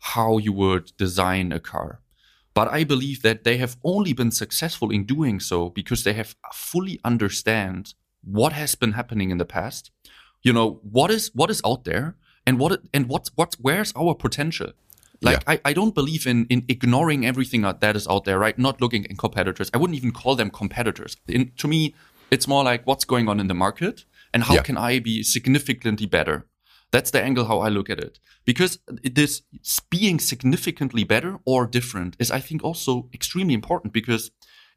how 0.00 0.38
you 0.38 0.52
would 0.52 0.92
design 0.96 1.52
a 1.52 1.60
car. 1.60 2.00
But 2.52 2.68
I 2.68 2.82
believe 2.82 3.22
that 3.22 3.44
they 3.44 3.58
have 3.58 3.76
only 3.84 4.12
been 4.12 4.32
successful 4.32 4.90
in 4.90 5.04
doing 5.04 5.38
so 5.38 5.70
because 5.70 6.02
they 6.02 6.14
have 6.14 6.34
fully 6.52 6.98
understand 7.04 7.94
what 8.22 8.52
has 8.52 8.74
been 8.74 8.92
happening 8.92 9.30
in 9.30 9.38
the 9.38 9.44
past 9.44 9.90
you 10.42 10.52
know 10.52 10.80
what 10.82 11.10
is 11.10 11.30
what 11.34 11.50
is 11.50 11.60
out 11.64 11.84
there 11.84 12.16
and 12.46 12.58
what 12.58 12.80
and 12.92 13.08
what's 13.08 13.30
what's 13.34 13.56
where's 13.56 13.92
our 13.96 14.14
potential 14.14 14.72
like 15.22 15.42
yeah. 15.46 15.54
I, 15.54 15.70
I 15.70 15.72
don't 15.72 15.94
believe 15.94 16.26
in 16.26 16.46
in 16.46 16.64
ignoring 16.68 17.26
everything 17.26 17.62
that 17.62 17.96
is 17.96 18.06
out 18.08 18.24
there 18.24 18.38
right 18.38 18.58
not 18.58 18.80
looking 18.80 19.04
at 19.06 19.18
competitors 19.18 19.70
i 19.74 19.78
wouldn't 19.78 19.96
even 19.96 20.12
call 20.12 20.36
them 20.36 20.50
competitors 20.50 21.16
in, 21.28 21.52
to 21.56 21.68
me 21.68 21.94
it's 22.30 22.46
more 22.46 22.64
like 22.64 22.86
what's 22.86 23.04
going 23.04 23.28
on 23.28 23.40
in 23.40 23.48
the 23.48 23.54
market 23.54 24.04
and 24.32 24.44
how 24.44 24.54
yeah. 24.54 24.62
can 24.62 24.76
i 24.76 24.98
be 24.98 25.22
significantly 25.22 26.06
better 26.06 26.46
that's 26.90 27.10
the 27.10 27.22
angle 27.22 27.44
how 27.46 27.60
i 27.60 27.68
look 27.68 27.90
at 27.90 27.98
it 27.98 28.18
because 28.44 28.78
this 29.02 29.42
being 29.90 30.18
significantly 30.18 31.04
better 31.04 31.38
or 31.44 31.66
different 31.66 32.16
is 32.18 32.30
i 32.30 32.40
think 32.40 32.64
also 32.64 33.08
extremely 33.12 33.54
important 33.54 33.92
because 33.92 34.30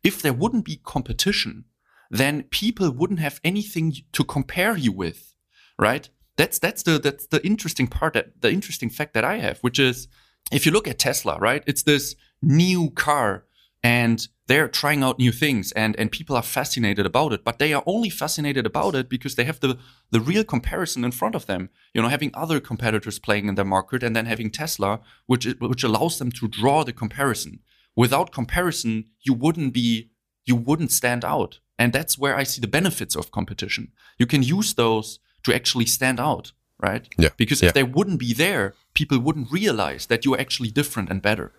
if 0.04 0.22
there 0.22 0.34
wouldn't 0.34 0.66
be 0.66 0.82
competition 0.84 1.66
then 2.14 2.44
people 2.44 2.92
wouldn't 2.92 3.20
have 3.20 3.42
anything 3.44 3.92
to 4.12 4.24
compare 4.24 4.78
you 4.78 4.92
with, 4.92 5.34
right? 5.80 6.08
That's 6.38 6.60
that's 6.60 6.84
the 6.84 7.00
that's 7.00 7.26
the 7.28 7.44
interesting 7.46 7.88
part 7.88 8.14
that 8.14 8.42
the 8.42 8.52
interesting 8.52 8.92
fact 8.92 9.16
that 9.16 9.26
I 9.26 9.38
have, 9.40 9.58
which 9.60 9.80
is 9.80 10.08
if 10.52 10.66
you 10.66 10.72
look 10.72 10.88
at 10.88 11.00
Tesla, 11.00 11.38
right? 11.40 11.64
It's 11.66 11.84
this 11.84 12.16
new 12.42 12.92
car 12.92 13.46
and 13.84 14.28
they're 14.48 14.68
trying 14.68 15.02
out 15.04 15.20
new 15.20 15.32
things 15.32 15.72
and 15.74 15.96
and 15.98 16.12
people 16.12 16.36
are 16.36 16.42
fascinated 16.42 17.06
about 17.06 17.32
it 17.32 17.46
but 17.46 17.58
they 17.58 17.74
are 17.74 17.84
only 17.86 18.10
fascinated 18.10 18.66
about 18.66 18.96
it 18.96 19.08
because 19.08 19.36
they 19.36 19.46
have 19.46 19.62
the 19.62 19.78
the 20.12 20.20
real 20.20 20.44
comparison 20.44 21.06
in 21.06 21.12
front 21.12 21.36
of 21.36 21.46
them 21.46 21.70
you 21.94 22.02
know 22.02 22.10
having 22.10 22.30
other 22.34 22.60
competitors 22.60 23.18
playing 23.18 23.48
in 23.48 23.56
the 23.56 23.64
market 23.64 24.04
and 24.04 24.14
then 24.14 24.26
having 24.26 24.52
tesla 24.52 25.00
which 25.26 25.46
which 25.60 25.84
allows 25.84 26.20
them 26.20 26.32
to 26.32 26.50
draw 26.50 26.84
the 26.84 26.92
comparison 26.92 27.60
without 27.96 28.34
comparison 28.34 29.06
you 29.22 29.34
wouldn't 29.34 29.74
be 29.74 30.10
you 30.46 30.56
wouldn't 30.58 30.92
stand 30.92 31.24
out 31.24 31.60
and 31.78 31.92
that's 31.92 32.18
where 32.18 32.36
I 32.36 32.44
see 32.44 32.62
the 32.62 32.68
benefits 32.68 33.16
of 33.16 33.32
competition. 33.32 33.92
You 34.18 34.26
can 34.26 34.44
use 34.44 34.74
those 34.74 35.20
to 35.44 35.54
actually 35.54 35.86
stand 35.86 36.20
out, 36.20 36.52
right? 36.84 37.08
Yeah. 37.18 37.30
Because 37.38 37.62
yeah. 37.62 37.70
if 37.70 37.74
they 37.74 37.84
wouldn't 37.84 38.20
be 38.20 38.34
there, 38.34 38.76
people 38.94 39.18
wouldn't 39.20 39.52
realize 39.52 40.06
that 40.08 40.26
you're 40.26 40.40
actually 40.40 40.70
different 40.70 41.10
and 41.10 41.22
better. 41.22 41.52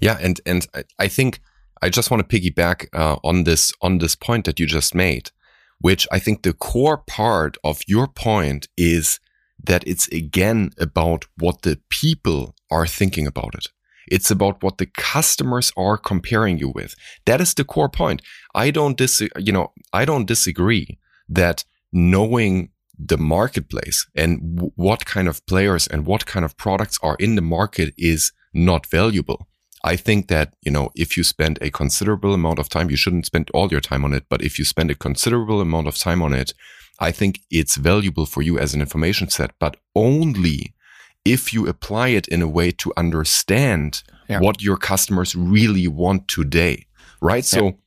Yeah, 0.00 0.18
and 0.20 0.40
and 0.44 0.66
I 0.98 1.08
think 1.08 1.40
I 1.80 1.88
just 1.88 2.10
want 2.10 2.28
to 2.28 2.40
piggyback 2.40 2.88
uh, 2.92 3.16
on 3.22 3.44
this 3.44 3.72
on 3.80 3.98
this 3.98 4.16
point 4.16 4.44
that 4.46 4.58
you 4.58 4.66
just 4.66 4.94
made, 4.94 5.30
which 5.80 6.08
I 6.10 6.18
think 6.18 6.42
the 6.42 6.52
core 6.52 6.98
part 6.98 7.56
of 7.62 7.80
your 7.86 8.08
point 8.08 8.66
is 8.76 9.20
that 9.64 9.86
it's 9.86 10.08
again 10.08 10.70
about 10.78 11.26
what 11.38 11.62
the 11.62 11.78
people 11.88 12.56
are 12.68 12.86
thinking 12.86 13.26
about 13.28 13.54
it. 13.54 13.68
It's 14.08 14.30
about 14.30 14.62
what 14.62 14.78
the 14.78 14.86
customers 14.86 15.72
are 15.76 15.96
comparing 15.96 16.58
you 16.58 16.70
with. 16.74 16.96
That 17.24 17.40
is 17.40 17.54
the 17.54 17.64
core 17.64 17.88
point. 17.88 18.22
I 18.54 18.72
don't 18.72 18.96
dis, 18.96 19.22
you 19.38 19.52
know, 19.52 19.72
I 19.92 20.04
don't 20.04 20.26
disagree 20.26 20.98
that 21.28 21.64
knowing 21.92 22.70
the 22.98 23.18
marketplace 23.18 24.06
and 24.14 24.56
w- 24.56 24.72
what 24.76 25.04
kind 25.04 25.28
of 25.28 25.44
players 25.46 25.86
and 25.86 26.06
what 26.06 26.26
kind 26.26 26.44
of 26.44 26.56
products 26.56 26.98
are 27.02 27.16
in 27.18 27.34
the 27.34 27.42
market 27.42 27.94
is 27.96 28.32
not 28.52 28.86
valuable. 28.86 29.48
I 29.84 29.96
think 29.96 30.28
that, 30.28 30.54
you 30.62 30.70
know, 30.70 30.90
if 30.94 31.16
you 31.16 31.24
spend 31.24 31.58
a 31.60 31.70
considerable 31.70 32.34
amount 32.34 32.58
of 32.58 32.68
time, 32.68 32.90
you 32.90 32.96
shouldn't 32.96 33.26
spend 33.26 33.50
all 33.52 33.70
your 33.70 33.80
time 33.80 34.04
on 34.04 34.12
it, 34.12 34.24
but 34.28 34.42
if 34.42 34.58
you 34.58 34.64
spend 34.64 34.90
a 34.90 34.94
considerable 34.94 35.60
amount 35.60 35.88
of 35.88 35.96
time 35.96 36.22
on 36.22 36.32
it, 36.32 36.54
I 37.00 37.10
think 37.10 37.40
it's 37.50 37.76
valuable 37.76 38.26
for 38.26 38.42
you 38.42 38.58
as 38.58 38.74
an 38.74 38.80
information 38.80 39.28
set, 39.28 39.50
but 39.58 39.76
only 39.96 40.74
if 41.24 41.52
you 41.52 41.66
apply 41.66 42.08
it 42.08 42.28
in 42.28 42.42
a 42.42 42.48
way 42.48 42.70
to 42.72 42.92
understand 42.96 44.02
yeah. 44.28 44.40
what 44.40 44.62
your 44.62 44.76
customers 44.76 45.34
really 45.34 45.88
want 45.88 46.28
today, 46.28 46.86
right? 47.20 47.44
Yeah. 47.52 47.58
So 47.58 47.78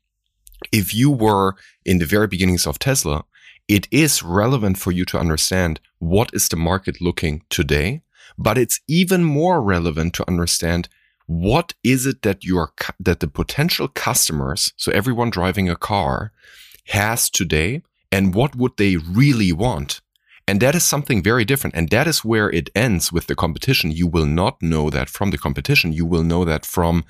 if 0.72 0.94
you 0.94 1.12
were 1.12 1.56
in 1.86 2.00
the 2.00 2.06
very 2.06 2.28
beginnings 2.28 2.68
of 2.68 2.80
Tesla, 2.80 3.24
it 3.68 3.88
is 3.92 4.24
relevant 4.24 4.78
for 4.78 4.92
you 4.92 5.06
to 5.06 5.20
understand 5.20 5.80
what 6.00 6.30
is 6.34 6.50
the 6.50 6.56
market 6.56 7.02
looking 7.02 7.44
today, 7.50 8.02
but 8.38 8.58
it's 8.58 8.80
even 8.88 9.24
more 9.24 9.62
relevant 9.62 10.14
to 10.16 10.28
understand 10.28 10.90
what 11.28 11.74
is 11.84 12.06
it 12.06 12.22
that 12.22 12.44
your 12.44 12.72
that 13.00 13.20
the 13.20 13.28
potential 13.28 13.88
customers, 13.88 14.74
so 14.78 14.92
everyone 14.92 15.32
driving 15.32 15.70
a 15.70 15.76
car, 15.76 16.32
has 16.88 17.30
today, 17.30 17.82
and 18.12 18.36
what 18.36 18.56
would 18.56 18.78
they 18.78 18.98
really 18.98 19.52
want? 19.52 20.02
And 20.48 20.60
that 20.60 20.76
is 20.76 20.84
something 20.84 21.24
very 21.24 21.44
different. 21.44 21.76
And 21.76 21.90
that 21.90 22.06
is 22.06 22.24
where 22.24 22.52
it 22.52 22.70
ends 22.76 23.12
with 23.12 23.26
the 23.26 23.36
competition. 23.36 23.90
You 23.90 24.06
will 24.06 24.28
not 24.28 24.62
know 24.62 24.92
that 24.92 25.10
from 25.10 25.32
the 25.32 25.40
competition. 25.40 25.92
You 25.92 26.06
will 26.06 26.24
know 26.24 26.46
that 26.46 26.68
from 26.68 27.04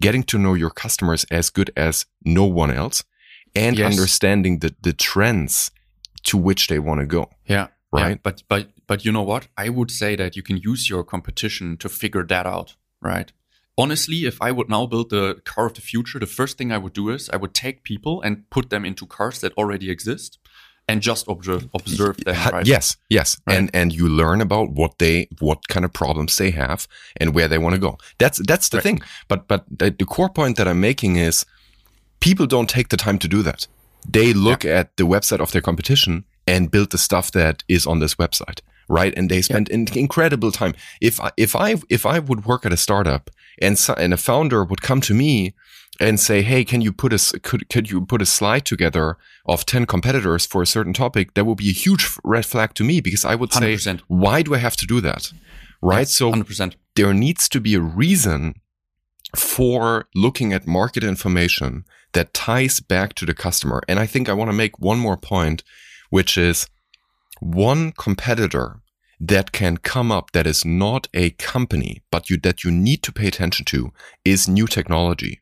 getting 0.00 0.22
to 0.22 0.38
know 0.38 0.54
your 0.54 0.70
customers 0.70 1.26
as 1.30 1.50
good 1.50 1.70
as 1.76 2.06
no 2.24 2.44
one 2.44 2.70
else 2.70 3.04
and 3.54 3.78
yes. 3.78 3.92
understanding 3.92 4.58
the, 4.58 4.74
the 4.82 4.92
trends 4.92 5.70
to 6.24 6.36
which 6.36 6.66
they 6.68 6.78
want 6.78 7.00
to 7.00 7.06
go. 7.06 7.30
Yeah. 7.46 7.68
Right. 7.92 8.10
Yeah. 8.10 8.16
But, 8.22 8.42
but, 8.48 8.68
but 8.86 9.04
you 9.04 9.12
know 9.12 9.22
what? 9.22 9.48
I 9.56 9.68
would 9.68 9.90
say 9.90 10.16
that 10.16 10.36
you 10.36 10.42
can 10.42 10.56
use 10.56 10.90
your 10.90 11.04
competition 11.04 11.76
to 11.78 11.88
figure 11.88 12.24
that 12.24 12.46
out. 12.46 12.76
Right. 13.00 13.32
Honestly, 13.76 14.24
if 14.24 14.40
I 14.40 14.52
would 14.52 14.68
now 14.68 14.86
build 14.86 15.10
the 15.10 15.40
car 15.44 15.66
of 15.66 15.74
the 15.74 15.80
future, 15.80 16.18
the 16.18 16.26
first 16.26 16.58
thing 16.58 16.70
I 16.70 16.78
would 16.78 16.92
do 16.92 17.08
is 17.10 17.28
I 17.30 17.36
would 17.36 17.54
take 17.54 17.82
people 17.82 18.22
and 18.22 18.48
put 18.50 18.70
them 18.70 18.84
into 18.84 19.06
cars 19.06 19.40
that 19.40 19.52
already 19.54 19.90
exist 19.90 20.38
and 20.88 21.00
just 21.00 21.26
observe 21.28 21.68
observe 21.74 22.16
them 22.18 22.36
right? 22.52 22.66
yes 22.66 22.96
yes 23.08 23.40
right. 23.46 23.56
and 23.56 23.70
and 23.72 23.92
you 23.92 24.08
learn 24.08 24.40
about 24.40 24.70
what 24.70 24.98
they 24.98 25.26
what 25.40 25.66
kind 25.68 25.84
of 25.84 25.92
problems 25.92 26.36
they 26.36 26.50
have 26.50 26.86
and 27.16 27.34
where 27.34 27.48
they 27.48 27.58
want 27.58 27.74
to 27.74 27.80
go 27.80 27.96
that's 28.18 28.38
that's 28.46 28.68
the 28.68 28.76
right. 28.76 28.82
thing 28.82 29.02
but 29.28 29.48
but 29.48 29.64
the, 29.70 29.90
the, 29.90 30.04
core 30.04 30.28
point 30.28 30.56
that 30.56 30.68
i'm 30.68 30.80
making 30.80 31.16
is 31.16 31.46
people 32.24 32.46
don't 32.46 32.70
take 32.76 32.88
the 32.88 32.96
time 33.06 33.18
to 33.18 33.28
do 33.28 33.40
that 33.42 33.60
they 34.18 34.32
look 34.32 34.64
yeah. 34.64 34.80
at 34.80 34.96
the 34.96 35.06
website 35.14 35.40
of 35.40 35.50
their 35.52 35.62
competition 35.68 36.24
and 36.46 36.70
build 36.70 36.90
the 36.90 36.98
stuff 37.08 37.26
that 37.32 37.56
is 37.68 37.86
on 37.86 37.98
this 38.00 38.14
website 38.16 38.60
right 38.88 39.12
and 39.16 39.30
they 39.30 39.42
spend 39.42 39.68
yeah. 39.70 40.00
incredible 40.04 40.52
time 40.52 40.74
if 41.00 41.20
I, 41.20 41.30
if 41.36 41.52
i 41.56 41.68
if 41.88 42.04
i 42.14 42.18
would 42.18 42.44
work 42.44 42.66
at 42.66 42.72
a 42.72 42.76
startup 42.76 43.30
and 43.60 43.78
so, 43.78 43.94
and 43.94 44.12
a 44.12 44.16
founder 44.16 44.64
would 44.64 44.82
come 44.82 45.00
to 45.02 45.14
me 45.14 45.54
and 46.00 46.18
say, 46.18 46.42
"Hey, 46.42 46.64
can 46.64 46.80
you 46.80 46.92
put 46.92 47.12
a 47.12 47.40
could 47.40 47.68
could 47.68 47.90
you 47.90 48.04
put 48.04 48.22
a 48.22 48.26
slide 48.26 48.64
together 48.64 49.16
of 49.46 49.64
ten 49.64 49.86
competitors 49.86 50.46
for 50.46 50.62
a 50.62 50.66
certain 50.66 50.92
topic?" 50.92 51.34
That 51.34 51.44
would 51.44 51.58
be 51.58 51.70
a 51.70 51.72
huge 51.72 52.04
red 52.24 52.46
flag 52.46 52.74
to 52.74 52.84
me 52.84 53.00
because 53.00 53.24
I 53.24 53.34
would 53.34 53.50
100%. 53.50 53.80
say, 53.80 54.04
"Why 54.08 54.42
do 54.42 54.54
I 54.54 54.58
have 54.58 54.76
to 54.76 54.86
do 54.86 55.00
that?" 55.02 55.32
Right? 55.80 56.08
so 56.08 56.32
100%. 56.32 56.76
there 56.96 57.12
needs 57.12 57.48
to 57.50 57.60
be 57.60 57.74
a 57.74 57.80
reason 57.80 58.54
for 59.36 60.08
looking 60.14 60.52
at 60.52 60.66
market 60.66 61.04
information 61.04 61.84
that 62.12 62.34
ties 62.34 62.80
back 62.80 63.14
to 63.14 63.26
the 63.26 63.34
customer. 63.34 63.82
And 63.88 63.98
I 63.98 64.06
think 64.06 64.28
I 64.28 64.32
want 64.32 64.48
to 64.48 64.56
make 64.56 64.78
one 64.78 64.98
more 64.98 65.16
point, 65.16 65.64
which 66.10 66.38
is 66.38 66.68
one 67.40 67.92
competitor 67.92 68.80
that 69.20 69.52
can 69.52 69.78
come 69.78 70.12
up 70.12 70.32
that 70.32 70.46
is 70.46 70.64
not 70.64 71.08
a 71.14 71.30
company, 71.30 72.02
but 72.10 72.30
you, 72.30 72.36
that 72.38 72.64
you 72.64 72.70
need 72.70 73.02
to 73.02 73.12
pay 73.12 73.26
attention 73.26 73.64
to 73.66 73.92
is 74.24 74.48
new 74.48 74.66
technology 74.66 75.40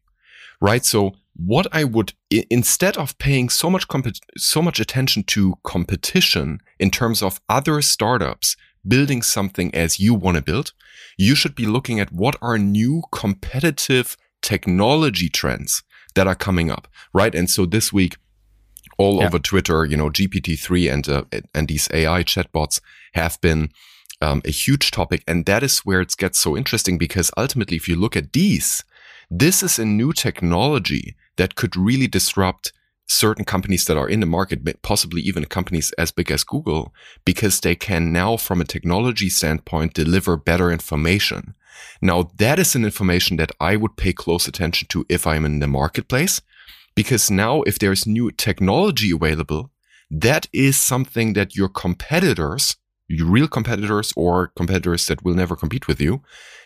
right? 0.62 0.84
So 0.84 1.12
what 1.34 1.66
I 1.72 1.84
would 1.84 2.14
instead 2.30 2.96
of 2.96 3.18
paying 3.18 3.48
so 3.48 3.68
much 3.68 3.86
so 4.38 4.62
much 4.62 4.80
attention 4.80 5.24
to 5.24 5.54
competition 5.64 6.60
in 6.78 6.90
terms 6.90 7.22
of 7.22 7.40
other 7.48 7.82
startups 7.82 8.56
building 8.86 9.22
something 9.22 9.74
as 9.74 9.98
you 9.98 10.14
want 10.14 10.36
to 10.36 10.42
build, 10.42 10.72
you 11.16 11.34
should 11.34 11.54
be 11.54 11.66
looking 11.66 12.00
at 12.00 12.12
what 12.12 12.36
are 12.40 12.58
new 12.58 13.02
competitive 13.12 14.16
technology 14.42 15.28
trends 15.28 15.82
that 16.14 16.26
are 16.26 16.34
coming 16.34 16.70
up, 16.70 16.88
right? 17.12 17.34
And 17.34 17.48
so 17.48 17.66
this 17.66 17.92
week, 17.92 18.16
all 18.98 19.18
yeah. 19.18 19.26
over 19.26 19.38
Twitter, 19.38 19.84
you 19.84 19.96
know, 19.96 20.10
GPT-3 20.10 20.92
and 20.92 21.08
uh, 21.08 21.24
and 21.54 21.68
these 21.68 21.88
AI 21.92 22.22
chatbots 22.22 22.80
have 23.14 23.40
been 23.40 23.70
um, 24.20 24.42
a 24.44 24.50
huge 24.50 24.90
topic, 24.90 25.22
and 25.26 25.46
that 25.46 25.62
is 25.62 25.80
where 25.80 26.00
it 26.00 26.14
gets 26.16 26.38
so 26.38 26.56
interesting 26.56 26.98
because 26.98 27.30
ultimately, 27.36 27.76
if 27.76 27.88
you 27.88 27.96
look 27.96 28.16
at 28.16 28.32
these, 28.32 28.84
this 29.30 29.62
is 29.62 29.78
a 29.78 29.84
new 29.84 30.12
technology 30.12 31.16
that 31.36 31.54
could 31.54 31.76
really 31.76 32.06
disrupt 32.06 32.72
certain 33.12 33.44
companies 33.44 33.84
that 33.84 33.96
are 33.96 34.08
in 34.08 34.20
the 34.20 34.26
market, 34.26 34.82
possibly 34.82 35.20
even 35.22 35.44
companies 35.44 35.92
as 35.92 36.10
big 36.10 36.30
as 36.30 36.44
Google, 36.44 36.92
because 37.24 37.60
they 37.60 37.74
can 37.74 38.12
now, 38.12 38.36
from 38.36 38.60
a 38.60 38.64
technology 38.64 39.28
standpoint, 39.28 39.94
deliver 39.94 40.36
better 40.36 40.70
information. 40.70 41.54
Now, 42.00 42.30
that 42.38 42.58
is 42.58 42.74
an 42.74 42.84
information 42.84 43.36
that 43.36 43.52
I 43.60 43.76
would 43.76 43.96
pay 43.96 44.12
close 44.12 44.48
attention 44.48 44.88
to 44.88 45.06
if 45.08 45.26
I'm 45.26 45.44
in 45.44 45.60
the 45.60 45.66
marketplace, 45.66 46.40
because 46.94 47.30
now 47.30 47.62
if 47.62 47.78
there's 47.78 48.06
new 48.06 48.30
technology 48.30 49.10
available, 49.12 49.70
that 50.10 50.46
is 50.52 50.76
something 50.76 51.32
that 51.32 51.56
your 51.56 51.68
competitors, 51.68 52.76
your 53.08 53.26
real 53.26 53.48
competitors 53.48 54.12
or 54.16 54.48
competitors 54.48 55.06
that 55.06 55.24
will 55.24 55.34
never 55.34 55.56
compete 55.56 55.88
with 55.88 56.00
you, 56.00 56.22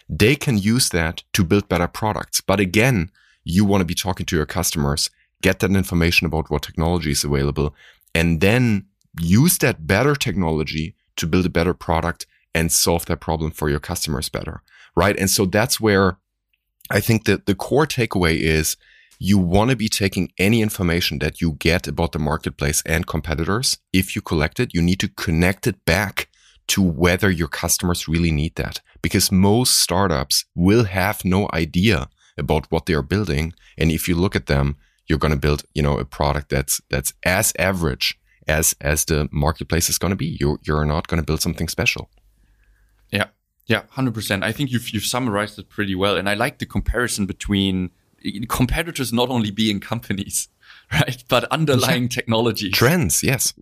they 0.08 0.36
can 0.36 0.58
use 0.58 0.88
that 0.90 1.22
to 1.32 1.44
build 1.44 1.68
better 1.68 1.88
products. 1.88 2.40
But 2.40 2.60
again, 2.60 3.10
you 3.44 3.64
want 3.64 3.80
to 3.80 3.84
be 3.84 3.94
talking 3.94 4.26
to 4.26 4.36
your 4.36 4.46
customers, 4.46 5.10
get 5.42 5.60
that 5.60 5.70
information 5.70 6.26
about 6.26 6.50
what 6.50 6.62
technology 6.62 7.10
is 7.10 7.24
available, 7.24 7.74
and 8.14 8.40
then 8.40 8.86
use 9.20 9.58
that 9.58 9.86
better 9.86 10.14
technology 10.14 10.94
to 11.16 11.26
build 11.26 11.46
a 11.46 11.50
better 11.50 11.74
product 11.74 12.26
and 12.54 12.72
solve 12.72 13.06
that 13.06 13.20
problem 13.20 13.50
for 13.50 13.68
your 13.68 13.80
customers 13.80 14.28
better. 14.28 14.62
Right. 14.94 15.18
And 15.18 15.30
so 15.30 15.44
that's 15.44 15.80
where 15.80 16.18
I 16.90 17.00
think 17.00 17.24
that 17.26 17.46
the 17.46 17.54
core 17.54 17.86
takeaway 17.86 18.38
is 18.38 18.76
you 19.18 19.38
want 19.38 19.70
to 19.70 19.76
be 19.76 19.88
taking 19.88 20.30
any 20.38 20.62
information 20.62 21.18
that 21.18 21.40
you 21.40 21.52
get 21.52 21.88
about 21.88 22.12
the 22.12 22.18
marketplace 22.18 22.82
and 22.86 23.06
competitors. 23.06 23.78
If 23.92 24.14
you 24.14 24.22
collect 24.22 24.60
it, 24.60 24.74
you 24.74 24.82
need 24.82 25.00
to 25.00 25.08
connect 25.08 25.66
it 25.66 25.84
back 25.84 26.28
to 26.68 26.82
whether 26.82 27.30
your 27.30 27.48
customers 27.48 28.08
really 28.08 28.32
need 28.32 28.56
that. 28.56 28.80
Because 29.02 29.32
most 29.32 29.74
startups 29.74 30.44
will 30.54 30.84
have 30.84 31.24
no 31.24 31.48
idea 31.52 32.08
about 32.36 32.70
what 32.70 32.86
they 32.86 32.94
are 32.94 33.02
building. 33.02 33.54
And 33.78 33.90
if 33.90 34.08
you 34.08 34.14
look 34.14 34.36
at 34.36 34.46
them, 34.46 34.76
you're 35.08 35.18
going 35.18 35.32
to 35.32 35.38
build, 35.38 35.64
you 35.74 35.82
know, 35.82 35.98
a 35.98 36.04
product 36.04 36.50
that's, 36.50 36.80
that's 36.90 37.12
as 37.24 37.52
average 37.58 38.18
as, 38.48 38.74
as 38.80 39.04
the 39.04 39.28
marketplace 39.32 39.88
is 39.88 39.98
going 39.98 40.10
to 40.10 40.16
be. 40.16 40.36
You're, 40.40 40.58
you're 40.62 40.84
not 40.84 41.08
going 41.08 41.20
to 41.20 41.26
build 41.26 41.42
something 41.42 41.68
special. 41.68 42.10
Yeah. 43.10 43.26
Yeah. 43.66 43.82
100%. 43.94 44.42
I 44.42 44.52
think 44.52 44.70
you've, 44.70 44.90
you've 44.90 45.04
summarized 45.04 45.58
it 45.58 45.68
pretty 45.68 45.94
well. 45.94 46.16
And 46.16 46.28
I 46.28 46.34
like 46.34 46.58
the 46.58 46.66
comparison 46.66 47.26
between 47.26 47.90
competitors 48.48 49.12
not 49.12 49.28
only 49.28 49.50
being 49.50 49.80
companies, 49.80 50.48
right? 50.92 51.22
But 51.28 51.44
underlying 51.44 52.08
technology 52.08 52.70
trends. 52.70 53.22
Yes. 53.22 53.54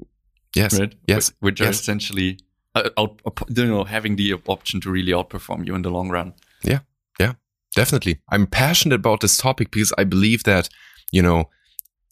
Yes. 0.54 0.78
Right? 0.78 0.94
Yes. 1.06 1.32
Which 1.40 1.60
yes. 1.60 1.68
are 1.68 1.70
essentially 1.70 2.38
uh, 2.74 2.90
out, 2.98 3.20
you 3.48 3.66
know, 3.66 3.84
having 3.84 4.16
the 4.16 4.34
option 4.46 4.80
to 4.80 4.90
really 4.90 5.12
outperform 5.12 5.66
you 5.66 5.74
in 5.74 5.82
the 5.82 5.90
long 5.90 6.08
run. 6.08 6.34
Yeah, 6.62 6.80
yeah, 7.20 7.34
definitely. 7.74 8.20
I'm 8.28 8.46
passionate 8.46 8.96
about 8.96 9.20
this 9.20 9.36
topic 9.36 9.70
because 9.70 9.92
I 9.96 10.04
believe 10.04 10.44
that, 10.44 10.68
you 11.12 11.22
know, 11.22 11.50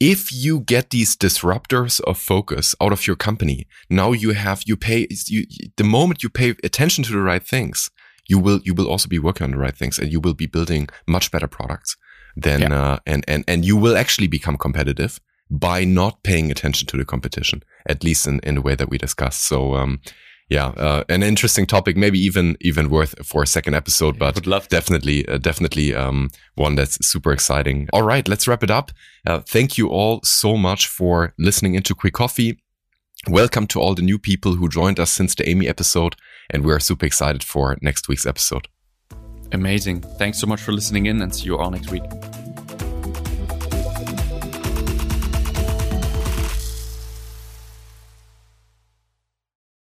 if 0.00 0.32
you 0.32 0.60
get 0.60 0.90
these 0.90 1.16
disruptors 1.16 2.00
of 2.00 2.18
focus 2.18 2.74
out 2.80 2.92
of 2.92 3.06
your 3.06 3.14
company, 3.14 3.68
now 3.88 4.10
you 4.10 4.32
have, 4.32 4.64
you 4.66 4.76
pay, 4.76 5.06
you, 5.26 5.46
the 5.76 5.84
moment 5.84 6.22
you 6.24 6.28
pay 6.28 6.56
attention 6.64 7.04
to 7.04 7.12
the 7.12 7.20
right 7.20 7.46
things, 7.46 7.88
you 8.28 8.38
will, 8.38 8.60
you 8.64 8.74
will 8.74 8.88
also 8.88 9.08
be 9.08 9.20
working 9.20 9.44
on 9.44 9.52
the 9.52 9.58
right 9.58 9.76
things 9.76 9.98
and 9.98 10.10
you 10.10 10.18
will 10.18 10.34
be 10.34 10.46
building 10.46 10.88
much 11.06 11.30
better 11.30 11.46
products 11.46 11.96
than, 12.36 12.62
yeah. 12.62 12.82
uh, 12.82 12.98
and, 13.06 13.24
and, 13.28 13.44
and 13.46 13.64
you 13.64 13.76
will 13.76 13.96
actually 13.96 14.26
become 14.26 14.56
competitive 14.56 15.20
by 15.48 15.84
not 15.84 16.22
paying 16.24 16.50
attention 16.50 16.88
to 16.88 16.96
the 16.96 17.04
competition, 17.04 17.62
at 17.86 18.02
least 18.02 18.26
in, 18.26 18.40
in 18.40 18.56
the 18.56 18.62
way 18.62 18.74
that 18.74 18.90
we 18.90 18.98
discussed. 18.98 19.44
So, 19.46 19.74
um, 19.74 20.00
yeah, 20.48 20.66
uh, 20.76 21.04
an 21.08 21.22
interesting 21.22 21.66
topic, 21.66 21.96
maybe 21.96 22.18
even 22.18 22.56
even 22.60 22.90
worth 22.90 23.14
for 23.26 23.42
a 23.42 23.46
second 23.46 23.74
episode, 23.74 24.18
but 24.18 24.34
Would 24.34 24.46
love 24.46 24.64
to. 24.68 24.76
definitely, 24.76 25.26
uh, 25.28 25.38
definitely 25.38 25.94
um, 25.94 26.30
one 26.56 26.74
that's 26.74 27.04
super 27.06 27.32
exciting. 27.32 27.88
All 27.92 28.02
right, 28.02 28.26
let's 28.28 28.46
wrap 28.46 28.62
it 28.62 28.70
up. 28.70 28.90
Uh, 29.26 29.40
thank 29.40 29.78
you 29.78 29.88
all 29.88 30.20
so 30.24 30.56
much 30.56 30.86
for 30.88 31.32
listening 31.38 31.74
into 31.74 31.94
Quick 31.94 32.14
Coffee. 32.14 32.58
Welcome 33.28 33.66
to 33.68 33.80
all 33.80 33.94
the 33.94 34.02
new 34.02 34.18
people 34.18 34.56
who 34.56 34.68
joined 34.68 34.98
us 34.98 35.10
since 35.10 35.34
the 35.34 35.48
Amy 35.48 35.68
episode, 35.68 36.16
and 36.50 36.64
we 36.64 36.72
are 36.72 36.80
super 36.80 37.06
excited 37.06 37.44
for 37.44 37.78
next 37.80 38.08
week's 38.08 38.26
episode. 38.26 38.66
Amazing. 39.52 40.00
Thanks 40.18 40.38
so 40.38 40.46
much 40.46 40.60
for 40.60 40.72
listening 40.72 41.06
in 41.06 41.22
and 41.22 41.32
see 41.34 41.44
you 41.44 41.56
all 41.58 41.70
next 41.70 41.90
week. 41.90 42.41